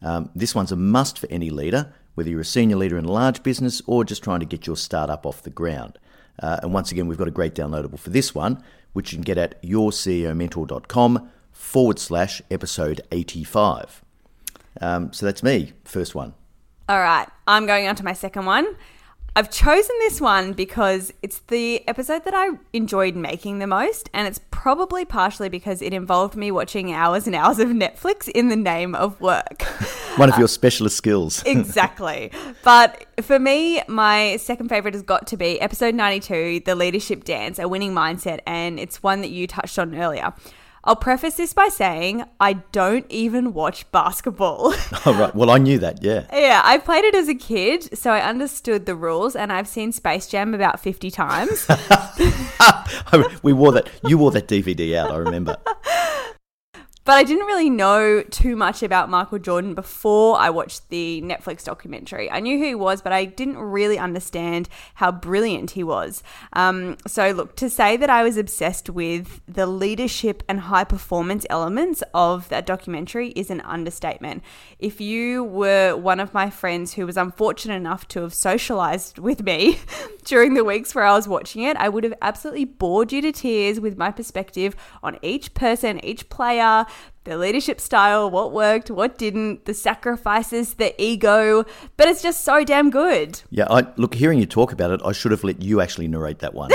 Um, 0.02 0.30
this 0.34 0.54
one's 0.54 0.72
a 0.72 0.76
must 0.76 1.18
for 1.18 1.28
any 1.30 1.50
leader, 1.50 1.92
whether 2.14 2.30
you're 2.30 2.40
a 2.40 2.44
senior 2.44 2.76
leader 2.76 2.98
in 2.98 3.04
a 3.04 3.12
large 3.12 3.42
business 3.42 3.82
or 3.86 4.04
just 4.04 4.22
trying 4.22 4.40
to 4.40 4.46
get 4.46 4.66
your 4.66 4.76
startup 4.76 5.26
off 5.26 5.42
the 5.42 5.50
ground. 5.50 5.98
Uh, 6.42 6.58
and 6.62 6.72
once 6.72 6.90
again, 6.90 7.06
we've 7.06 7.18
got 7.18 7.28
a 7.28 7.32
great 7.32 7.54
downloadable 7.54 7.98
for 7.98 8.10
this 8.10 8.34
one, 8.34 8.62
which 8.92 9.12
you 9.12 9.16
can 9.16 9.22
get 9.22 9.38
at 9.38 9.62
yourceomentor.com 9.62 11.30
forward 11.52 11.98
slash 11.98 12.42
episode 12.50 13.00
85. 13.12 14.02
Um, 14.80 15.12
so 15.12 15.26
that's 15.26 15.42
me, 15.42 15.72
first 15.84 16.14
one. 16.14 16.34
All 16.88 17.00
right, 17.00 17.28
I'm 17.46 17.66
going 17.66 17.86
on 17.86 17.94
to 17.96 18.04
my 18.04 18.14
second 18.14 18.46
one. 18.46 18.66
I've 19.36 19.50
chosen 19.50 19.94
this 20.00 20.20
one 20.20 20.54
because 20.54 21.12
it's 21.22 21.38
the 21.48 21.86
episode 21.86 22.24
that 22.24 22.34
I 22.34 22.50
enjoyed 22.72 23.14
making 23.14 23.60
the 23.60 23.66
most, 23.66 24.10
and 24.12 24.26
it's 24.26 24.40
probably 24.50 25.04
partially 25.04 25.48
because 25.48 25.80
it 25.82 25.94
involved 25.94 26.34
me 26.34 26.50
watching 26.50 26.92
hours 26.92 27.28
and 27.28 27.36
hours 27.36 27.60
of 27.60 27.68
Netflix 27.68 28.28
in 28.28 28.48
the 28.48 28.56
name 28.56 28.96
of 28.96 29.20
work. 29.20 29.62
one 30.16 30.28
of 30.28 30.36
your 30.36 30.48
specialist 30.48 30.96
skills. 30.96 31.42
exactly. 31.46 32.32
But 32.64 33.06
for 33.22 33.38
me, 33.38 33.80
my 33.86 34.36
second 34.38 34.68
favorite 34.68 34.94
has 34.94 35.02
got 35.04 35.28
to 35.28 35.36
be 35.36 35.60
episode 35.60 35.94
92, 35.94 36.62
The 36.64 36.74
Leadership 36.74 37.22
Dance, 37.22 37.60
a 37.60 37.68
winning 37.68 37.92
mindset, 37.92 38.40
and 38.46 38.80
it's 38.80 39.00
one 39.00 39.20
that 39.20 39.30
you 39.30 39.46
touched 39.46 39.78
on 39.78 39.94
earlier. 39.94 40.34
I'll 40.82 40.96
preface 40.96 41.34
this 41.34 41.52
by 41.52 41.68
saying 41.68 42.24
I 42.40 42.54
don't 42.72 43.04
even 43.10 43.52
watch 43.52 43.90
basketball. 43.92 44.72
oh, 45.06 45.14
right. 45.18 45.34
Well, 45.34 45.50
I 45.50 45.58
knew 45.58 45.78
that, 45.78 46.02
yeah. 46.02 46.24
yeah, 46.32 46.62
I 46.64 46.78
played 46.78 47.04
it 47.04 47.14
as 47.14 47.28
a 47.28 47.34
kid, 47.34 47.96
so 47.98 48.10
I 48.10 48.22
understood 48.22 48.86
the 48.86 48.94
rules, 48.94 49.36
and 49.36 49.52
I've 49.52 49.68
seen 49.68 49.92
Space 49.92 50.26
Jam 50.26 50.54
about 50.54 50.80
50 50.80 51.10
times. 51.10 51.66
we 53.42 53.52
wore 53.52 53.72
that, 53.72 53.90
you 54.06 54.16
wore 54.16 54.30
that 54.30 54.48
DVD 54.48 54.96
out, 54.96 55.10
I 55.10 55.16
remember. 55.16 55.58
But 57.10 57.16
I 57.16 57.24
didn't 57.24 57.46
really 57.46 57.70
know 57.70 58.22
too 58.22 58.54
much 58.54 58.84
about 58.84 59.10
Michael 59.10 59.40
Jordan 59.40 59.74
before 59.74 60.38
I 60.38 60.48
watched 60.50 60.90
the 60.90 61.20
Netflix 61.22 61.64
documentary. 61.64 62.30
I 62.30 62.38
knew 62.38 62.56
who 62.56 62.66
he 62.66 62.74
was, 62.76 63.02
but 63.02 63.12
I 63.12 63.24
didn't 63.24 63.58
really 63.58 63.98
understand 63.98 64.68
how 64.94 65.10
brilliant 65.10 65.72
he 65.72 65.82
was. 65.82 66.22
Um, 66.52 66.98
so, 67.08 67.32
look, 67.32 67.56
to 67.56 67.68
say 67.68 67.96
that 67.96 68.10
I 68.10 68.22
was 68.22 68.36
obsessed 68.36 68.88
with 68.88 69.40
the 69.48 69.66
leadership 69.66 70.44
and 70.48 70.60
high 70.60 70.84
performance 70.84 71.44
elements 71.50 72.04
of 72.14 72.48
that 72.48 72.64
documentary 72.64 73.30
is 73.30 73.50
an 73.50 73.60
understatement. 73.62 74.44
If 74.78 75.00
you 75.00 75.42
were 75.42 75.96
one 75.96 76.20
of 76.20 76.32
my 76.32 76.48
friends 76.48 76.94
who 76.94 77.06
was 77.06 77.16
unfortunate 77.16 77.74
enough 77.74 78.06
to 78.06 78.20
have 78.20 78.34
socialized 78.34 79.18
with 79.18 79.42
me 79.42 79.80
during 80.24 80.54
the 80.54 80.62
weeks 80.62 80.94
where 80.94 81.06
I 81.06 81.16
was 81.16 81.26
watching 81.26 81.64
it, 81.64 81.76
I 81.76 81.88
would 81.88 82.04
have 82.04 82.14
absolutely 82.22 82.66
bored 82.66 83.12
you 83.12 83.20
to 83.22 83.32
tears 83.32 83.80
with 83.80 83.98
my 83.98 84.12
perspective 84.12 84.76
on 85.02 85.18
each 85.22 85.54
person, 85.54 85.98
each 86.04 86.28
player 86.28 86.86
the 87.24 87.36
leadership 87.36 87.80
style, 87.80 88.30
what 88.30 88.52
worked, 88.52 88.90
what 88.90 89.18
didn't, 89.18 89.66
the 89.66 89.74
sacrifices, 89.74 90.74
the 90.74 91.00
ego, 91.00 91.64
but 91.96 92.08
it's 92.08 92.22
just 92.22 92.44
so 92.44 92.64
damn 92.64 92.90
good. 92.90 93.42
Yeah, 93.50 93.66
I 93.68 93.86
look 93.96 94.14
hearing 94.14 94.38
you 94.38 94.46
talk 94.46 94.72
about 94.72 94.90
it, 94.90 95.00
I 95.04 95.12
should 95.12 95.30
have 95.30 95.44
let 95.44 95.62
you 95.62 95.80
actually 95.80 96.08
narrate 96.08 96.38
that 96.38 96.54
one. 96.54 96.70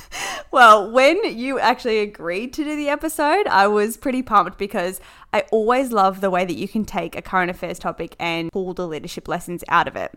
well, 0.50 0.90
when 0.90 1.36
you 1.36 1.58
actually 1.58 1.98
agreed 1.98 2.52
to 2.54 2.64
do 2.64 2.76
the 2.76 2.88
episode, 2.88 3.46
I 3.48 3.66
was 3.66 3.96
pretty 3.96 4.22
pumped 4.22 4.56
because 4.58 5.00
I 5.32 5.44
always 5.52 5.92
love 5.92 6.20
the 6.20 6.30
way 6.30 6.44
that 6.44 6.56
you 6.56 6.68
can 6.68 6.84
take 6.84 7.16
a 7.16 7.22
current 7.22 7.50
affairs 7.50 7.78
topic 7.78 8.14
and 8.18 8.50
pull 8.52 8.74
the 8.74 8.86
leadership 8.86 9.28
lessons 9.28 9.64
out 9.68 9.88
of 9.88 9.96
it. 9.96 10.16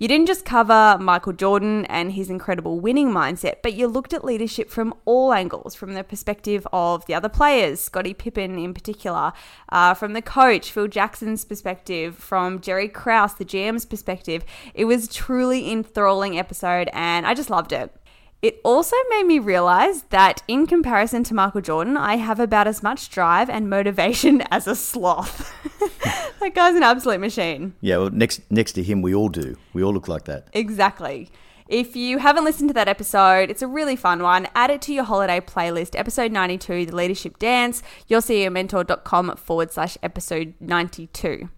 You 0.00 0.08
didn't 0.08 0.28
just 0.28 0.46
cover 0.46 0.96
Michael 0.98 1.34
Jordan 1.34 1.84
and 1.84 2.12
his 2.12 2.30
incredible 2.30 2.80
winning 2.80 3.10
mindset, 3.10 3.56
but 3.62 3.74
you 3.74 3.86
looked 3.86 4.14
at 4.14 4.24
leadership 4.24 4.70
from 4.70 4.94
all 5.04 5.34
angles 5.34 5.74
from 5.74 5.92
the 5.92 6.02
perspective 6.02 6.66
of 6.72 7.04
the 7.04 7.12
other 7.12 7.28
players, 7.28 7.80
Scottie 7.80 8.14
Pippen 8.14 8.58
in 8.58 8.72
particular, 8.72 9.34
uh, 9.68 9.92
from 9.92 10.14
the 10.14 10.22
coach, 10.22 10.72
Phil 10.72 10.88
Jackson's 10.88 11.44
perspective, 11.44 12.16
from 12.16 12.62
Jerry 12.62 12.88
Krause, 12.88 13.34
the 13.34 13.44
GM's 13.44 13.84
perspective. 13.84 14.42
It 14.72 14.86
was 14.86 15.06
truly 15.06 15.70
enthralling 15.70 16.38
episode, 16.38 16.88
and 16.94 17.26
I 17.26 17.34
just 17.34 17.50
loved 17.50 17.70
it. 17.70 17.94
It 18.40 18.58
also 18.64 18.96
made 19.10 19.26
me 19.26 19.38
realize 19.38 20.04
that 20.04 20.42
in 20.48 20.66
comparison 20.66 21.24
to 21.24 21.34
Michael 21.34 21.60
Jordan, 21.60 21.98
I 21.98 22.16
have 22.16 22.40
about 22.40 22.66
as 22.66 22.82
much 22.82 23.10
drive 23.10 23.50
and 23.50 23.68
motivation 23.68 24.40
as 24.50 24.66
a 24.66 24.74
sloth. 24.74 25.52
that 26.50 26.54
guy's 26.54 26.74
an 26.74 26.82
absolute 26.82 27.20
machine. 27.20 27.74
Yeah, 27.80 27.98
well, 27.98 28.10
next 28.10 28.40
next 28.50 28.72
to 28.72 28.82
him, 28.82 29.02
we 29.02 29.14
all 29.14 29.28
do. 29.28 29.56
We 29.72 29.82
all 29.82 29.92
look 29.92 30.08
like 30.08 30.24
that. 30.24 30.48
Exactly. 30.52 31.30
If 31.68 31.94
you 31.94 32.18
haven't 32.18 32.44
listened 32.44 32.70
to 32.70 32.74
that 32.74 32.88
episode, 32.88 33.48
it's 33.48 33.62
a 33.62 33.68
really 33.68 33.94
fun 33.94 34.24
one. 34.24 34.48
Add 34.56 34.70
it 34.70 34.82
to 34.82 34.92
your 34.92 35.04
holiday 35.04 35.38
playlist. 35.38 35.96
Episode 35.96 36.32
92, 36.32 36.86
The 36.86 36.96
Leadership 36.96 37.38
Dance. 37.38 37.80
yourceomentor.com 38.08 39.36
forward 39.36 39.70
slash 39.70 39.96
episode 40.02 40.54
92. 40.58 41.48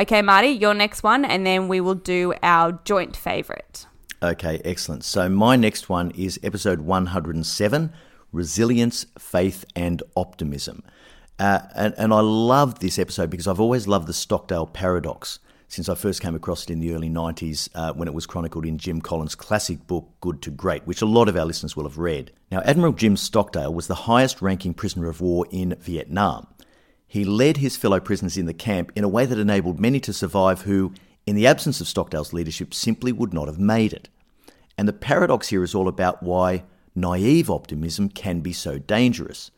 Okay, 0.00 0.22
Marty, 0.22 0.48
your 0.48 0.72
next 0.72 1.02
one, 1.02 1.22
and 1.22 1.44
then 1.44 1.68
we 1.68 1.82
will 1.82 1.94
do 1.94 2.32
our 2.42 2.80
joint 2.84 3.14
favorite. 3.14 3.84
Okay, 4.22 4.58
excellent. 4.64 5.04
So 5.04 5.28
my 5.28 5.56
next 5.56 5.90
one 5.90 6.12
is 6.12 6.40
episode 6.42 6.80
107 6.80 7.92
Resilience, 8.32 9.04
Faith, 9.18 9.66
and 9.76 10.02
Optimism. 10.16 10.82
Uh, 11.38 11.60
and, 11.74 11.94
and 11.96 12.12
I 12.12 12.20
love 12.20 12.80
this 12.80 12.98
episode 12.98 13.30
because 13.30 13.46
I've 13.46 13.60
always 13.60 13.86
loved 13.86 14.08
the 14.08 14.12
Stockdale 14.12 14.66
paradox 14.66 15.38
since 15.68 15.88
I 15.88 15.94
first 15.94 16.22
came 16.22 16.34
across 16.34 16.64
it 16.64 16.70
in 16.70 16.80
the 16.80 16.94
early 16.94 17.10
90s 17.10 17.68
uh, 17.74 17.92
when 17.92 18.08
it 18.08 18.14
was 18.14 18.26
chronicled 18.26 18.64
in 18.64 18.78
Jim 18.78 19.02
Collins' 19.02 19.34
classic 19.34 19.86
book, 19.86 20.08
Good 20.20 20.40
to 20.42 20.50
Great, 20.50 20.86
which 20.86 21.02
a 21.02 21.06
lot 21.06 21.28
of 21.28 21.36
our 21.36 21.44
listeners 21.44 21.76
will 21.76 21.84
have 21.84 21.98
read. 21.98 22.32
Now, 22.50 22.60
Admiral 22.60 22.94
Jim 22.94 23.16
Stockdale 23.16 23.72
was 23.72 23.86
the 23.86 23.94
highest 23.94 24.40
ranking 24.40 24.72
prisoner 24.72 25.08
of 25.08 25.20
war 25.20 25.46
in 25.50 25.76
Vietnam. 25.78 26.46
He 27.06 27.24
led 27.24 27.58
his 27.58 27.76
fellow 27.76 28.00
prisoners 28.00 28.38
in 28.38 28.46
the 28.46 28.54
camp 28.54 28.92
in 28.96 29.04
a 29.04 29.08
way 29.08 29.26
that 29.26 29.38
enabled 29.38 29.78
many 29.78 30.00
to 30.00 30.12
survive 30.12 30.62
who, 30.62 30.94
in 31.26 31.36
the 31.36 31.46
absence 31.46 31.80
of 31.80 31.86
Stockdale's 31.86 32.32
leadership, 32.32 32.72
simply 32.72 33.12
would 33.12 33.34
not 33.34 33.46
have 33.46 33.58
made 33.58 33.92
it. 33.92 34.08
And 34.78 34.88
the 34.88 34.92
paradox 34.94 35.48
here 35.48 35.62
is 35.62 35.74
all 35.74 35.88
about 35.88 36.22
why, 36.22 36.64
naive 36.94 37.50
optimism 37.50 38.08
can 38.08 38.40
be 38.40 38.52
so 38.52 38.78
dangerous. 38.78 39.50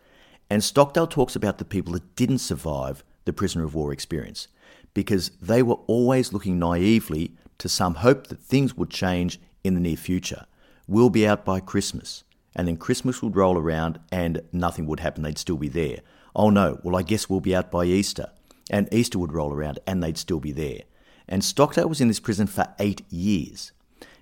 And 0.51 0.65
Stockdale 0.65 1.07
talks 1.07 1.37
about 1.37 1.59
the 1.59 1.65
people 1.65 1.93
that 1.93 2.17
didn't 2.17 2.39
survive 2.39 3.05
the 3.25 3.33
prisoner 3.33 3.65
of 3.65 3.75
war 3.75 3.93
experience 3.93 4.49
because 4.93 5.31
they 5.41 5.63
were 5.63 5.79
always 5.87 6.33
looking 6.33 6.59
naively 6.59 7.37
to 7.59 7.69
some 7.69 7.97
hope 7.97 8.27
that 8.27 8.41
things 8.41 8.77
would 8.77 8.91
change 8.91 9.41
in 9.63 9.75
the 9.75 9.81
near 9.81 9.97
future. 9.97 10.47
We'll 10.89 11.11
be 11.11 11.27
out 11.27 11.45
by 11.45 11.61
Christmas. 11.61 12.25
And 12.57 12.67
then 12.67 12.77
Christmas 12.77 13.23
would 13.23 13.37
roll 13.37 13.57
around 13.57 14.01
and 14.11 14.43
nothing 14.53 14.87
would 14.87 15.01
happen. 15.01 15.23
They'd 15.23 15.39
still 15.39 15.57
be 15.57 15.69
there. 15.69 15.99
Oh 16.35 16.51
no, 16.51 16.81
well, 16.83 16.97
I 16.97 17.03
guess 17.03 17.31
we'll 17.31 17.41
be 17.41 17.55
out 17.55 17.71
by 17.71 17.85
Easter. 17.85 18.31
And 18.71 18.93
Easter 18.93 19.19
would 19.19 19.33
roll 19.33 19.53
around 19.53 19.79
and 19.87 20.03
they'd 20.03 20.19
still 20.19 20.41
be 20.41 20.53
there. 20.53 20.81
And 21.29 21.45
Stockdale 21.45 21.89
was 21.89 22.01
in 22.01 22.09
this 22.09 22.19
prison 22.19 22.49
for 22.49 22.67
eight 22.81 23.03
years. 23.09 23.71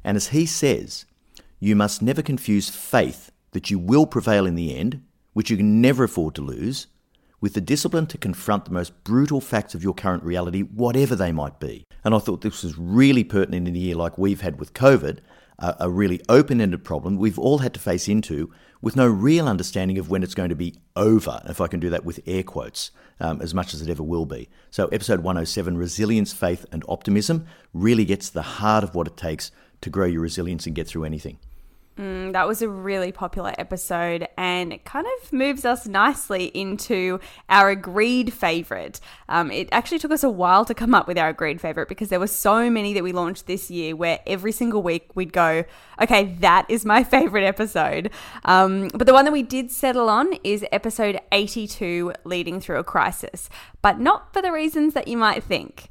And 0.04 0.16
as 0.16 0.28
he 0.28 0.44
says, 0.44 1.06
you 1.58 1.74
must 1.74 2.02
never 2.02 2.20
confuse 2.20 2.68
faith 2.68 3.32
that 3.52 3.70
you 3.70 3.78
will 3.78 4.06
prevail 4.06 4.44
in 4.44 4.54
the 4.56 4.76
end, 4.76 5.02
which 5.38 5.50
you 5.50 5.56
can 5.56 5.80
never 5.80 6.02
afford 6.02 6.34
to 6.34 6.42
lose, 6.42 6.88
with 7.40 7.54
the 7.54 7.60
discipline 7.60 8.08
to 8.08 8.18
confront 8.18 8.64
the 8.64 8.72
most 8.72 9.04
brutal 9.04 9.40
facts 9.40 9.72
of 9.72 9.84
your 9.84 9.94
current 9.94 10.24
reality, 10.24 10.62
whatever 10.62 11.14
they 11.14 11.30
might 11.30 11.60
be. 11.60 11.86
And 12.02 12.12
I 12.12 12.18
thought 12.18 12.40
this 12.40 12.64
was 12.64 12.76
really 12.76 13.22
pertinent 13.22 13.68
in 13.68 13.76
a 13.76 13.78
year 13.78 13.94
like 13.94 14.18
we've 14.18 14.40
had 14.40 14.58
with 14.58 14.74
COVID, 14.74 15.20
a, 15.60 15.88
really 15.88 16.20
open 16.28 16.60
ended 16.60 16.82
problem 16.82 17.16
we've 17.16 17.38
all 17.38 17.58
had 17.58 17.72
to 17.74 17.78
face 17.78 18.08
into 18.08 18.52
with 18.82 18.96
no 18.96 19.06
real 19.06 19.46
understanding 19.46 19.96
of 19.96 20.10
when 20.10 20.24
it's 20.24 20.34
going 20.34 20.48
to 20.48 20.56
be 20.56 20.74
over, 20.96 21.40
if 21.46 21.60
I 21.60 21.68
can 21.68 21.78
do 21.78 21.90
that 21.90 22.04
with 22.04 22.18
air 22.26 22.42
quotes, 22.42 22.90
um, 23.20 23.40
as 23.40 23.54
much 23.54 23.74
as 23.74 23.80
it 23.80 23.88
ever 23.88 24.02
will 24.02 24.26
be. 24.26 24.48
So, 24.72 24.88
episode 24.88 25.20
107, 25.20 25.76
Resilience, 25.76 26.32
Faith, 26.32 26.66
and 26.72 26.82
Optimism, 26.88 27.46
really 27.72 28.04
gets 28.04 28.28
the 28.28 28.42
heart 28.42 28.82
of 28.82 28.96
what 28.96 29.06
it 29.06 29.16
takes 29.16 29.52
to 29.82 29.88
grow 29.88 30.06
your 30.06 30.22
resilience 30.22 30.66
and 30.66 30.74
get 30.74 30.88
through 30.88 31.04
anything. 31.04 31.38
Mm, 31.98 32.32
that 32.32 32.46
was 32.46 32.62
a 32.62 32.68
really 32.68 33.10
popular 33.10 33.52
episode 33.58 34.28
and 34.36 34.72
it 34.72 34.84
kind 34.84 35.04
of 35.04 35.32
moves 35.32 35.64
us 35.64 35.84
nicely 35.84 36.44
into 36.54 37.18
our 37.48 37.70
agreed 37.70 38.32
favorite. 38.32 39.00
Um, 39.28 39.50
it 39.50 39.68
actually 39.72 39.98
took 39.98 40.12
us 40.12 40.22
a 40.22 40.30
while 40.30 40.64
to 40.66 40.74
come 40.74 40.94
up 40.94 41.08
with 41.08 41.18
our 41.18 41.30
agreed 41.30 41.60
favorite 41.60 41.88
because 41.88 42.08
there 42.08 42.20
were 42.20 42.28
so 42.28 42.70
many 42.70 42.94
that 42.94 43.02
we 43.02 43.10
launched 43.10 43.48
this 43.48 43.68
year 43.68 43.96
where 43.96 44.20
every 44.28 44.52
single 44.52 44.80
week 44.80 45.10
we'd 45.16 45.32
go, 45.32 45.64
okay, 46.00 46.36
that 46.38 46.66
is 46.68 46.84
my 46.84 47.02
favorite 47.18 47.44
episode. 47.44 48.10
Um, 48.44 48.88
but 48.94 49.08
the 49.08 49.12
one 49.12 49.24
that 49.24 49.32
we 49.32 49.42
did 49.42 49.72
settle 49.72 50.08
on 50.08 50.34
is 50.44 50.64
episode 50.70 51.18
82, 51.32 52.12
Leading 52.22 52.60
Through 52.60 52.78
a 52.78 52.84
Crisis, 52.84 53.50
but 53.82 53.98
not 53.98 54.32
for 54.32 54.40
the 54.40 54.52
reasons 54.52 54.94
that 54.94 55.08
you 55.08 55.16
might 55.16 55.42
think. 55.42 55.88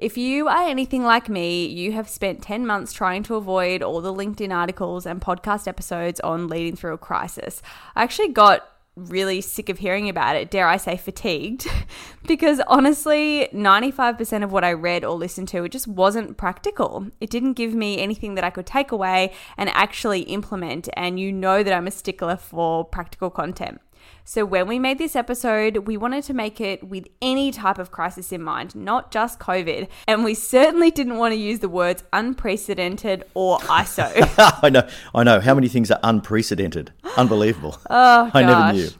If 0.00 0.16
you 0.16 0.48
are 0.48 0.66
anything 0.66 1.04
like 1.04 1.28
me, 1.28 1.66
you 1.66 1.92
have 1.92 2.08
spent 2.08 2.42
10 2.42 2.66
months 2.66 2.94
trying 2.94 3.22
to 3.24 3.34
avoid 3.34 3.82
all 3.82 4.00
the 4.00 4.14
LinkedIn 4.14 4.50
articles 4.50 5.04
and 5.04 5.20
podcast 5.20 5.68
episodes 5.68 6.20
on 6.20 6.48
leading 6.48 6.74
through 6.74 6.94
a 6.94 6.98
crisis. 6.98 7.60
I 7.94 8.02
actually 8.02 8.28
got 8.28 8.66
really 8.96 9.42
sick 9.42 9.68
of 9.68 9.76
hearing 9.76 10.08
about 10.08 10.36
it, 10.36 10.50
dare 10.50 10.66
I 10.66 10.78
say 10.78 10.96
fatigued, 10.96 11.66
because 12.26 12.62
honestly, 12.66 13.50
95% 13.52 14.42
of 14.42 14.52
what 14.52 14.64
I 14.64 14.72
read 14.72 15.04
or 15.04 15.16
listened 15.16 15.48
to, 15.48 15.64
it 15.64 15.72
just 15.72 15.86
wasn't 15.86 16.38
practical. 16.38 17.06
It 17.20 17.28
didn't 17.28 17.52
give 17.52 17.74
me 17.74 17.98
anything 17.98 18.36
that 18.36 18.44
I 18.44 18.48
could 18.48 18.66
take 18.66 18.92
away 18.92 19.34
and 19.58 19.68
actually 19.68 20.20
implement. 20.22 20.88
And 20.94 21.20
you 21.20 21.30
know 21.30 21.62
that 21.62 21.74
I'm 21.74 21.86
a 21.86 21.90
stickler 21.90 22.36
for 22.36 22.86
practical 22.86 23.28
content. 23.28 23.82
So, 24.24 24.44
when 24.44 24.68
we 24.68 24.78
made 24.78 24.98
this 24.98 25.16
episode, 25.16 25.78
we 25.88 25.96
wanted 25.96 26.24
to 26.24 26.34
make 26.34 26.60
it 26.60 26.84
with 26.84 27.08
any 27.20 27.50
type 27.50 27.78
of 27.78 27.90
crisis 27.90 28.32
in 28.32 28.42
mind, 28.42 28.76
not 28.76 29.10
just 29.10 29.38
COVID. 29.40 29.88
And 30.06 30.24
we 30.24 30.34
certainly 30.34 30.90
didn't 30.90 31.16
want 31.16 31.32
to 31.32 31.36
use 31.36 31.58
the 31.58 31.68
words 31.68 32.04
unprecedented 32.12 33.24
or 33.34 33.58
ISO. 33.60 34.10
I 34.62 34.68
know, 34.68 34.88
I 35.14 35.24
know. 35.24 35.40
How 35.40 35.54
many 35.54 35.68
things 35.68 35.90
are 35.90 36.00
unprecedented? 36.02 36.92
Unbelievable. 37.16 37.78
Oh, 37.88 38.30
I 38.32 38.42
never 38.42 38.72
knew. 38.72 38.90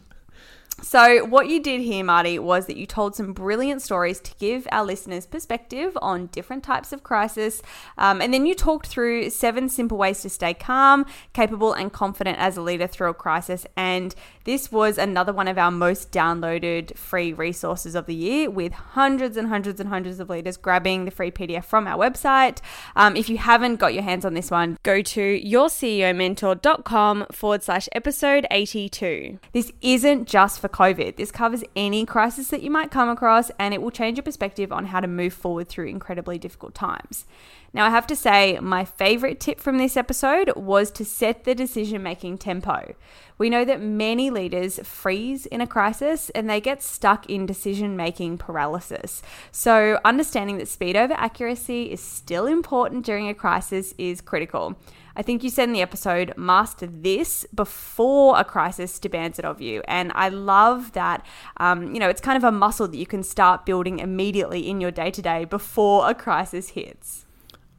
So, 0.83 1.25
what 1.27 1.49
you 1.49 1.63
did 1.63 1.83
here, 1.83 2.03
Marty, 2.03 2.39
was 2.39 2.67
that 2.67 2.77
you 2.77 2.87
told 2.87 3.15
some 3.15 3.33
brilliant 3.35 3.83
stories 3.83 4.19
to 4.21 4.33
give 4.39 4.67
our 4.73 4.85
listeners 4.85 5.27
perspective 5.27 5.97
on 6.01 6.27
different 6.29 6.65
types 6.65 6.93
of 6.93 7.03
crisis. 7.03 7.61
Um, 7.99 8.23
and 8.23 8.33
then 8.33 8.47
you 8.47 8.55
talked 8.55 8.87
through 8.87 9.29
seven 9.31 9.69
simple 9.69 9.99
ways 9.99 10.23
to 10.23 10.31
stay 10.31 10.55
calm, 10.55 11.05
capable, 11.35 11.75
and 11.75 11.93
confident 11.93 12.39
as 12.39 12.57
a 12.57 12.63
leader 12.63 12.87
through 12.87 13.11
a 13.11 13.15
crisis. 13.15 13.67
And 13.77 14.15
this 14.45 14.73
was 14.73 14.97
another 14.97 15.35
one 15.35 15.49
of 15.49 15.59
our 15.59 15.71
most 15.71 16.13
downloaded 16.13 16.97
free 16.97 17.35
resources 17.35 17.95
of 17.95 18.07
the 18.07 18.15
year, 18.15 18.51
with 18.51 18.73
hundreds 18.73 19.37
and 19.37 19.49
hundreds 19.49 19.81
and 19.81 19.91
hundreds 19.91 20.19
of 20.19 20.31
leaders 20.31 20.57
grabbing 20.57 21.05
the 21.05 21.11
free 21.11 21.31
PDF 21.31 21.65
from 21.65 21.87
our 21.87 21.99
website. 21.99 22.61
Um, 22.97 23.17
if 23.17 23.29
you 23.29 23.37
haven't 23.37 23.77
got 23.77 23.93
your 23.93 24.03
hands 24.03 24.25
on 24.25 24.33
this 24.33 24.51
one, 24.51 24.79
go 24.83 25.03
to 25.03 25.41
yourceomentor.com 25.41 27.27
forward 27.33 27.63
slash 27.63 27.89
episode 27.93 28.47
82. 28.51 29.39
This 29.53 29.73
isn't 29.83 30.27
just 30.27 30.59
for 30.59 30.70
COVID. 30.71 31.17
This 31.17 31.31
covers 31.31 31.65
any 31.77 32.07
crisis 32.07 32.49
that 32.49 32.63
you 32.63 32.71
might 32.71 32.91
come 32.91 33.09
across 33.09 33.51
and 33.59 33.75
it 33.75 33.83
will 33.83 33.91
change 33.91 34.17
your 34.17 34.23
perspective 34.23 34.73
on 34.73 34.87
how 34.87 35.01
to 35.01 35.07
move 35.07 35.33
forward 35.33 35.69
through 35.69 35.89
incredibly 35.89 36.39
difficult 36.39 36.75
times. 36.75 37.27
Now, 37.73 37.87
I 37.87 37.91
have 37.91 38.07
to 38.09 38.17
say, 38.17 38.59
my 38.61 38.85
favorite 38.85 39.39
tip 39.39 39.61
from 39.61 39.79
this 39.79 39.97
episode 39.97 40.53
was 40.57 40.91
to 40.93 41.05
set 41.05 41.45
the 41.45 41.55
decision 41.55 42.03
making 42.03 42.39
tempo. 42.39 42.95
We 43.39 43.49
know 43.49 43.65
that 43.65 43.81
many 43.81 44.29
leaders 44.29 44.81
freeze 44.83 45.47
in 45.47 45.61
a 45.61 45.67
crisis 45.69 46.31
and 46.31 46.51
they 46.51 46.61
get 46.61 46.83
stuck 46.83 47.31
in 47.31 47.47
decision 47.47 47.97
making 47.97 48.39
paralysis. 48.39 49.23
So, 49.53 50.01
understanding 50.05 50.59
that 50.59 50.67
speed 50.67 50.97
over 50.97 51.15
accuracy 51.15 51.93
is 51.93 52.01
still 52.01 52.47
important 52.47 53.07
during 53.07 53.29
a 53.29 53.35
crisis 53.35 53.95
is 53.99 54.21
critical. 54.21 54.77
I 55.21 55.23
think 55.23 55.45
you 55.45 55.51
said 55.51 55.65
in 55.65 55.75
the 55.75 55.83
episode, 55.83 56.33
master 56.39 56.87
this 56.87 57.45
before 57.55 58.41
a 58.41 58.43
crisis 58.43 58.99
demands 58.99 59.39
it 59.39 59.45
of 59.45 59.61
you. 59.61 59.83
And 59.87 60.13
I 60.15 60.31
love 60.31 60.93
that, 60.93 61.27
um, 61.59 61.93
you 61.93 62.01
know, 62.01 62.09
it's 62.09 62.23
kind 62.23 62.39
of 62.39 62.45
a 62.45 62.51
muscle 62.51 62.89
that 62.89 62.97
you 62.97 63.05
can 63.05 63.23
start 63.23 63.67
building 63.67 63.99
immediately 63.99 64.67
in 64.67 64.81
your 64.81 64.91
day 64.91 65.11
to 65.11 65.21
day 65.21 65.45
before 65.45 66.09
a 66.09 66.15
crisis 66.15 66.71
hits. 66.71 67.27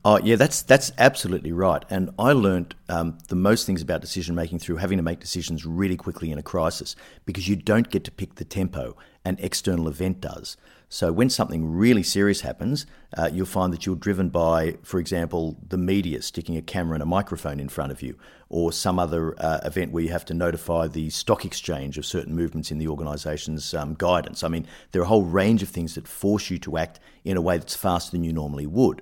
Oh 0.06 0.19
yeah, 0.19 0.36
that's 0.36 0.62
that's 0.62 0.91
absolutely 0.99 1.51
right. 1.51 1.84
And 1.89 2.12
I 2.19 2.34
learned 2.34 2.75
um, 2.89 3.17
the 3.27 3.36
most 3.36 3.65
things 3.65 3.82
about 3.82 4.01
decision 4.01 4.36
making 4.36 4.60
through 4.60 4.75
having 4.75 4.97
to 4.97 5.04
make 5.04 5.19
decisions 5.19 5.65
really 5.65 5.97
quickly 5.97 6.30
in 6.30 6.38
a 6.38 6.43
crisis 6.43 6.95
because 7.25 7.47
you 7.47 7.56
don't 7.56 7.89
get 7.89 8.04
to 8.04 8.12
pick 8.12 8.36
the 8.36 8.45
tempo. 8.45 8.95
An 9.23 9.38
external 9.39 9.88
event 9.88 10.19
does. 10.19 10.57
So 10.93 11.13
when 11.13 11.29
something 11.29 11.71
really 11.71 12.03
serious 12.03 12.41
happens, 12.41 12.86
uh, 13.17 13.29
you'll 13.31 13.45
find 13.45 13.71
that 13.71 13.86
you're 13.86 13.95
driven 13.95 14.27
by, 14.27 14.75
for 14.84 14.99
example, 14.99 15.57
the 15.65 15.77
media 15.77 16.21
sticking 16.21 16.57
a 16.57 16.62
camera 16.62 16.95
and 16.95 17.03
a 17.03 17.05
microphone 17.05 17.62
in 17.62 17.69
front 17.69 17.93
of 17.93 18.01
you, 18.01 18.17
or 18.49 18.73
some 18.73 18.99
other 18.99 19.34
uh, 19.41 19.62
event 19.63 19.93
where 19.93 20.03
you 20.03 20.10
have 20.10 20.25
to 20.25 20.34
notify 20.34 20.88
the 20.88 21.10
stock 21.10 21.45
exchange 21.45 21.97
of 21.97 22.05
certain 22.05 22.36
movements 22.36 22.71
in 22.71 22.77
the 22.77 22.89
organisation's 22.89 23.73
um, 23.73 23.93
guidance. 23.93 24.43
I 24.43 24.49
mean, 24.49 24.67
there 24.91 25.01
are 25.01 25.05
a 25.05 25.07
whole 25.07 25.23
range 25.23 25.63
of 25.63 25.69
things 25.69 25.95
that 25.95 26.10
force 26.10 26.49
you 26.49 26.57
to 26.60 26.77
act 26.77 26.99
in 27.23 27.38
a 27.38 27.41
way 27.41 27.57
that's 27.57 27.75
faster 27.75 28.12
than 28.12 28.25
you 28.25 28.34
normally 28.34 28.67
would. 28.67 29.01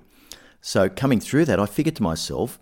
So, 0.60 0.88
coming 0.88 1.18
through 1.18 1.46
that, 1.46 1.58
I 1.58 1.66
figured 1.66 1.96
to 1.96 2.04
myself, 2.04 2.60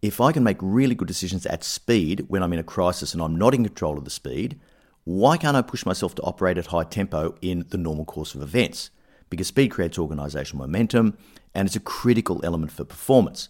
if 0.00 0.18
I 0.18 0.32
can 0.32 0.44
make 0.44 0.56
really 0.62 0.94
good 0.94 1.08
decisions 1.08 1.44
at 1.44 1.62
speed 1.62 2.24
when 2.28 2.42
I'm 2.42 2.54
in 2.54 2.58
a 2.58 2.64
crisis 2.64 3.12
and 3.12 3.22
I'm 3.22 3.36
not 3.36 3.54
in 3.54 3.64
control 3.64 3.98
of 3.98 4.04
the 4.04 4.10
speed, 4.10 4.58
why 5.04 5.36
can't 5.36 5.56
I 5.56 5.62
push 5.62 5.84
myself 5.84 6.14
to 6.16 6.22
operate 6.22 6.58
at 6.58 6.66
high 6.66 6.84
tempo 6.84 7.34
in 7.42 7.66
the 7.70 7.78
normal 7.78 8.04
course 8.04 8.34
of 8.34 8.42
events? 8.42 8.90
Because 9.30 9.48
speed 9.48 9.70
creates 9.70 9.98
organisational 9.98 10.54
momentum 10.54 11.16
and 11.54 11.66
it's 11.66 11.76
a 11.76 11.80
critical 11.80 12.40
element 12.44 12.72
for 12.72 12.84
performance. 12.84 13.48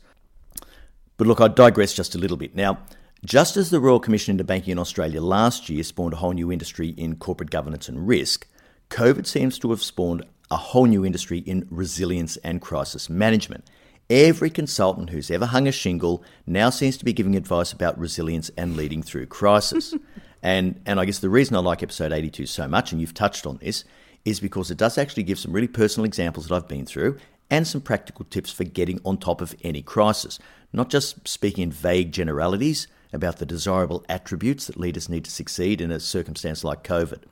But 1.16 1.26
look, 1.26 1.40
I 1.40 1.48
digress 1.48 1.92
just 1.92 2.14
a 2.14 2.18
little 2.18 2.36
bit. 2.36 2.54
Now, 2.54 2.78
just 3.24 3.56
as 3.56 3.70
the 3.70 3.80
Royal 3.80 4.00
Commission 4.00 4.32
into 4.32 4.44
Banking 4.44 4.72
in 4.72 4.78
Australia 4.78 5.20
last 5.20 5.68
year 5.68 5.82
spawned 5.84 6.14
a 6.14 6.16
whole 6.16 6.32
new 6.32 6.50
industry 6.50 6.88
in 6.88 7.16
corporate 7.16 7.50
governance 7.50 7.88
and 7.88 8.08
risk, 8.08 8.48
COVID 8.90 9.26
seems 9.26 9.58
to 9.60 9.70
have 9.70 9.82
spawned 9.82 10.24
a 10.50 10.56
whole 10.56 10.86
new 10.86 11.04
industry 11.04 11.38
in 11.38 11.66
resilience 11.70 12.36
and 12.38 12.60
crisis 12.60 13.08
management. 13.08 13.64
Every 14.10 14.50
consultant 14.50 15.10
who's 15.10 15.30
ever 15.30 15.46
hung 15.46 15.68
a 15.68 15.72
shingle 15.72 16.22
now 16.46 16.70
seems 16.70 16.96
to 16.96 17.04
be 17.04 17.12
giving 17.12 17.36
advice 17.36 17.72
about 17.72 17.98
resilience 17.98 18.50
and 18.56 18.76
leading 18.76 19.02
through 19.02 19.26
crisis. 19.26 19.94
and, 20.42 20.80
and 20.86 20.98
I 20.98 21.04
guess 21.04 21.20
the 21.20 21.30
reason 21.30 21.56
I 21.56 21.60
like 21.60 21.82
episode 21.82 22.12
82 22.12 22.46
so 22.46 22.66
much, 22.66 22.92
and 22.92 23.00
you've 23.00 23.14
touched 23.14 23.46
on 23.46 23.58
this, 23.58 23.84
is 24.24 24.40
because 24.40 24.70
it 24.70 24.78
does 24.78 24.98
actually 24.98 25.22
give 25.22 25.38
some 25.38 25.52
really 25.52 25.68
personal 25.68 26.04
examples 26.04 26.48
that 26.48 26.54
I've 26.54 26.68
been 26.68 26.86
through 26.86 27.18
and 27.50 27.66
some 27.66 27.80
practical 27.80 28.24
tips 28.24 28.50
for 28.50 28.64
getting 28.64 29.00
on 29.04 29.18
top 29.18 29.40
of 29.40 29.54
any 29.62 29.82
crisis. 29.82 30.38
Not 30.72 30.88
just 30.88 31.26
speaking 31.28 31.64
in 31.64 31.72
vague 31.72 32.12
generalities 32.12 32.86
about 33.12 33.36
the 33.36 33.46
desirable 33.46 34.04
attributes 34.08 34.66
that 34.66 34.78
leaders 34.78 35.08
need 35.08 35.24
to 35.24 35.30
succeed 35.30 35.80
in 35.80 35.90
a 35.90 36.00
circumstance 36.00 36.64
like 36.64 36.82
COVID. 36.82 37.22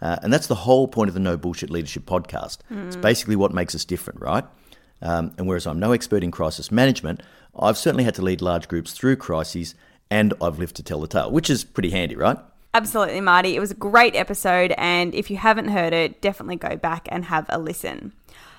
Uh, 0.00 0.16
and 0.22 0.32
that's 0.32 0.46
the 0.46 0.54
whole 0.54 0.86
point 0.86 1.08
of 1.08 1.14
the 1.14 1.20
No 1.20 1.36
Bullshit 1.36 1.70
Leadership 1.70 2.04
podcast. 2.04 2.58
Mm. 2.70 2.86
It's 2.86 2.96
basically 2.96 3.36
what 3.36 3.52
makes 3.52 3.74
us 3.74 3.84
different, 3.84 4.20
right? 4.20 4.44
Um, 5.02 5.34
and 5.38 5.48
whereas 5.48 5.66
I'm 5.66 5.80
no 5.80 5.92
expert 5.92 6.22
in 6.22 6.30
crisis 6.30 6.70
management, 6.70 7.22
I've 7.58 7.78
certainly 7.78 8.04
had 8.04 8.14
to 8.16 8.22
lead 8.22 8.42
large 8.42 8.68
groups 8.68 8.92
through 8.92 9.16
crises 9.16 9.74
and 10.10 10.34
I've 10.40 10.58
lived 10.58 10.76
to 10.76 10.82
tell 10.82 11.00
the 11.00 11.08
tale, 11.08 11.30
which 11.30 11.50
is 11.50 11.64
pretty 11.64 11.90
handy, 11.90 12.14
right? 12.14 12.38
Absolutely, 12.74 13.20
Marty. 13.20 13.54
It 13.54 13.60
was 13.60 13.70
a 13.70 13.76
great 13.76 14.16
episode. 14.16 14.74
And 14.76 15.14
if 15.14 15.30
you 15.30 15.36
haven't 15.36 15.68
heard 15.68 15.92
it, 15.92 16.20
definitely 16.20 16.56
go 16.56 16.76
back 16.76 17.06
and 17.10 17.24
have 17.26 17.46
a 17.48 17.58
listen. 17.58 18.12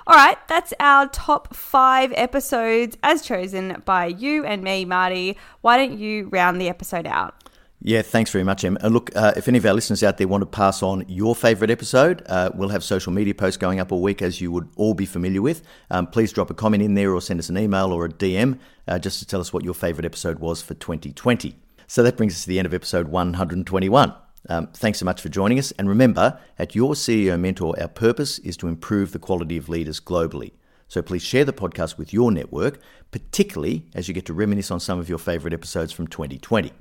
All 0.08 0.16
right, 0.16 0.38
that's 0.48 0.74
our 0.80 1.08
top 1.08 1.54
five 1.54 2.14
episodes 2.16 2.96
as 3.04 3.24
chosen 3.24 3.82
by 3.86 4.06
you 4.06 4.46
and 4.46 4.64
me, 4.64 4.86
Marty. 4.86 5.36
Why 5.62 5.78
don't 5.78 5.98
you 5.98 6.30
round 6.30 6.62
the 6.62 6.70
episode 6.70 7.08
out? 7.08 7.36
Yeah, 7.82 8.04
thanks 8.04 8.32
very 8.32 8.44
much, 8.44 8.64
Em. 8.64 8.78
And 8.82 8.94
look, 8.94 9.12
uh, 9.16 9.34
if 9.36 9.48
any 9.48 9.58
of 9.58 9.66
our 9.66 9.74
listeners 9.74 10.02
out 10.02 10.18
there 10.18 10.28
want 10.28 10.44
to 10.44 10.46
pass 10.46 10.82
on 10.82 11.04
your 11.08 11.36
favourite 11.36 11.70
episode, 11.70 12.24
uh, 12.28 12.52
we'll 12.56 12.70
have 12.70 12.84
social 12.84 13.12
media 13.12 13.36
posts 13.36 13.58
going 13.58 13.80
up 13.80 13.92
all 13.92 14.02
week, 14.02 14.22
as 14.22 14.40
you 14.40 14.50
would 14.52 14.70
all 14.76 14.94
be 14.94 15.06
familiar 15.06 15.42
with. 15.42 15.62
Um, 15.92 16.08
please 16.08 16.32
drop 16.32 16.50
a 16.50 16.54
comment 16.54 16.84
in 16.84 16.94
there 16.94 17.12
or 17.12 17.20
send 17.20 17.40
us 17.40 17.50
an 17.50 17.58
email 17.58 17.92
or 17.92 18.06
a 18.06 18.10
DM 18.10 18.60
uh, 18.88 18.98
just 18.98 19.20
to 19.20 19.26
tell 19.26 19.42
us 19.42 19.52
what 19.52 19.66
your 19.66 19.74
favourite 19.74 20.06
episode 20.06 20.40
was 20.40 20.62
for 20.62 20.74
2020. 20.74 21.58
So 21.88 22.04
that 22.04 22.18
brings 22.18 22.34
us 22.34 22.44
to 22.44 22.50
the 22.50 22.60
end 22.60 22.66
of 22.66 22.74
episode 22.74 23.08
121. 23.08 24.14
Um, 24.48 24.68
thanks 24.68 25.00
so 25.00 25.06
much 25.06 25.22
for 25.22 25.30
joining 25.30 25.60
us. 25.60 25.72
And 25.74 25.88
remember, 25.88 26.40
at 26.58 26.76
Your 26.76 26.94
CEO 26.94 27.40
Mentor, 27.40 27.76
our 27.80 27.88
purpose 27.88 28.40
is 28.40 28.58
to 28.58 28.68
improve 28.68 29.12
the 29.12 29.20
quality 29.20 29.58
of 29.58 29.70
leaders 29.70 30.00
globally. 30.00 30.52
So 30.88 31.02
please 31.02 31.24
share 31.24 31.46
the 31.46 31.54
podcast 31.54 31.98
with 31.98 32.14
your 32.14 32.32
network, 32.32 32.80
particularly 33.12 33.88
as 33.94 34.08
you 34.08 34.14
get 34.14 34.26
to 34.26 34.34
reminisce 34.34 34.72
on 34.72 34.80
some 34.80 35.00
of 35.00 35.10
your 35.10 35.18
favourite 35.18 35.54
episodes 35.54 35.92
from 35.92 36.08
2020. 36.08 36.72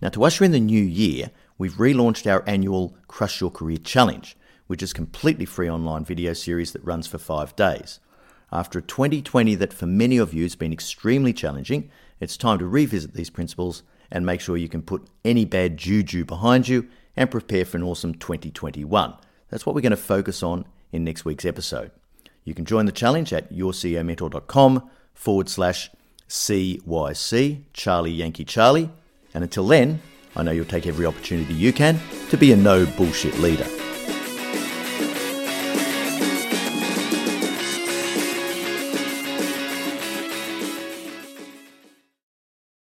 Now, 0.00 0.08
to 0.10 0.24
usher 0.24 0.44
in 0.44 0.52
the 0.52 0.60
new 0.60 0.82
year, 0.82 1.30
we've 1.56 1.74
relaunched 1.74 2.30
our 2.30 2.44
annual 2.46 2.96
Crush 3.08 3.40
Your 3.40 3.50
Career 3.50 3.78
Challenge, 3.78 4.36
which 4.66 4.82
is 4.82 4.92
a 4.92 4.94
completely 4.94 5.44
free 5.44 5.70
online 5.70 6.04
video 6.04 6.32
series 6.32 6.72
that 6.72 6.84
runs 6.84 7.06
for 7.06 7.18
five 7.18 7.54
days. 7.56 8.00
After 8.52 8.78
a 8.78 8.82
2020 8.82 9.54
that 9.56 9.72
for 9.72 9.86
many 9.86 10.16
of 10.16 10.32
you 10.32 10.42
has 10.44 10.56
been 10.56 10.72
extremely 10.72 11.32
challenging, 11.32 11.90
it's 12.20 12.36
time 12.36 12.58
to 12.58 12.66
revisit 12.66 13.14
these 13.14 13.30
principles 13.30 13.82
and 14.10 14.24
make 14.24 14.40
sure 14.40 14.56
you 14.56 14.68
can 14.68 14.82
put 14.82 15.06
any 15.24 15.44
bad 15.44 15.76
juju 15.76 16.24
behind 16.24 16.68
you 16.68 16.88
and 17.16 17.30
prepare 17.30 17.64
for 17.64 17.76
an 17.76 17.82
awesome 17.82 18.14
2021. 18.14 19.14
That's 19.50 19.66
what 19.66 19.74
we're 19.74 19.80
going 19.80 19.90
to 19.90 19.96
focus 19.96 20.42
on 20.42 20.64
in 20.92 21.04
next 21.04 21.24
week's 21.24 21.44
episode. 21.44 21.90
You 22.44 22.54
can 22.54 22.64
join 22.64 22.86
the 22.86 22.92
challenge 22.92 23.32
at 23.32 23.52
yourceomentor.com 23.52 24.90
forward 25.14 25.48
slash 25.48 25.90
CYC, 26.28 27.62
Charlie 27.72 28.12
Yankee 28.12 28.44
Charlie. 28.44 28.90
And 29.34 29.44
until 29.44 29.66
then, 29.66 30.00
I 30.36 30.42
know 30.42 30.52
you'll 30.52 30.64
take 30.64 30.86
every 30.86 31.06
opportunity 31.06 31.54
you 31.54 31.72
can 31.72 32.00
to 32.30 32.36
be 32.36 32.52
a 32.52 32.56
no 32.56 32.86
bullshit 32.86 33.38
leader. 33.38 33.66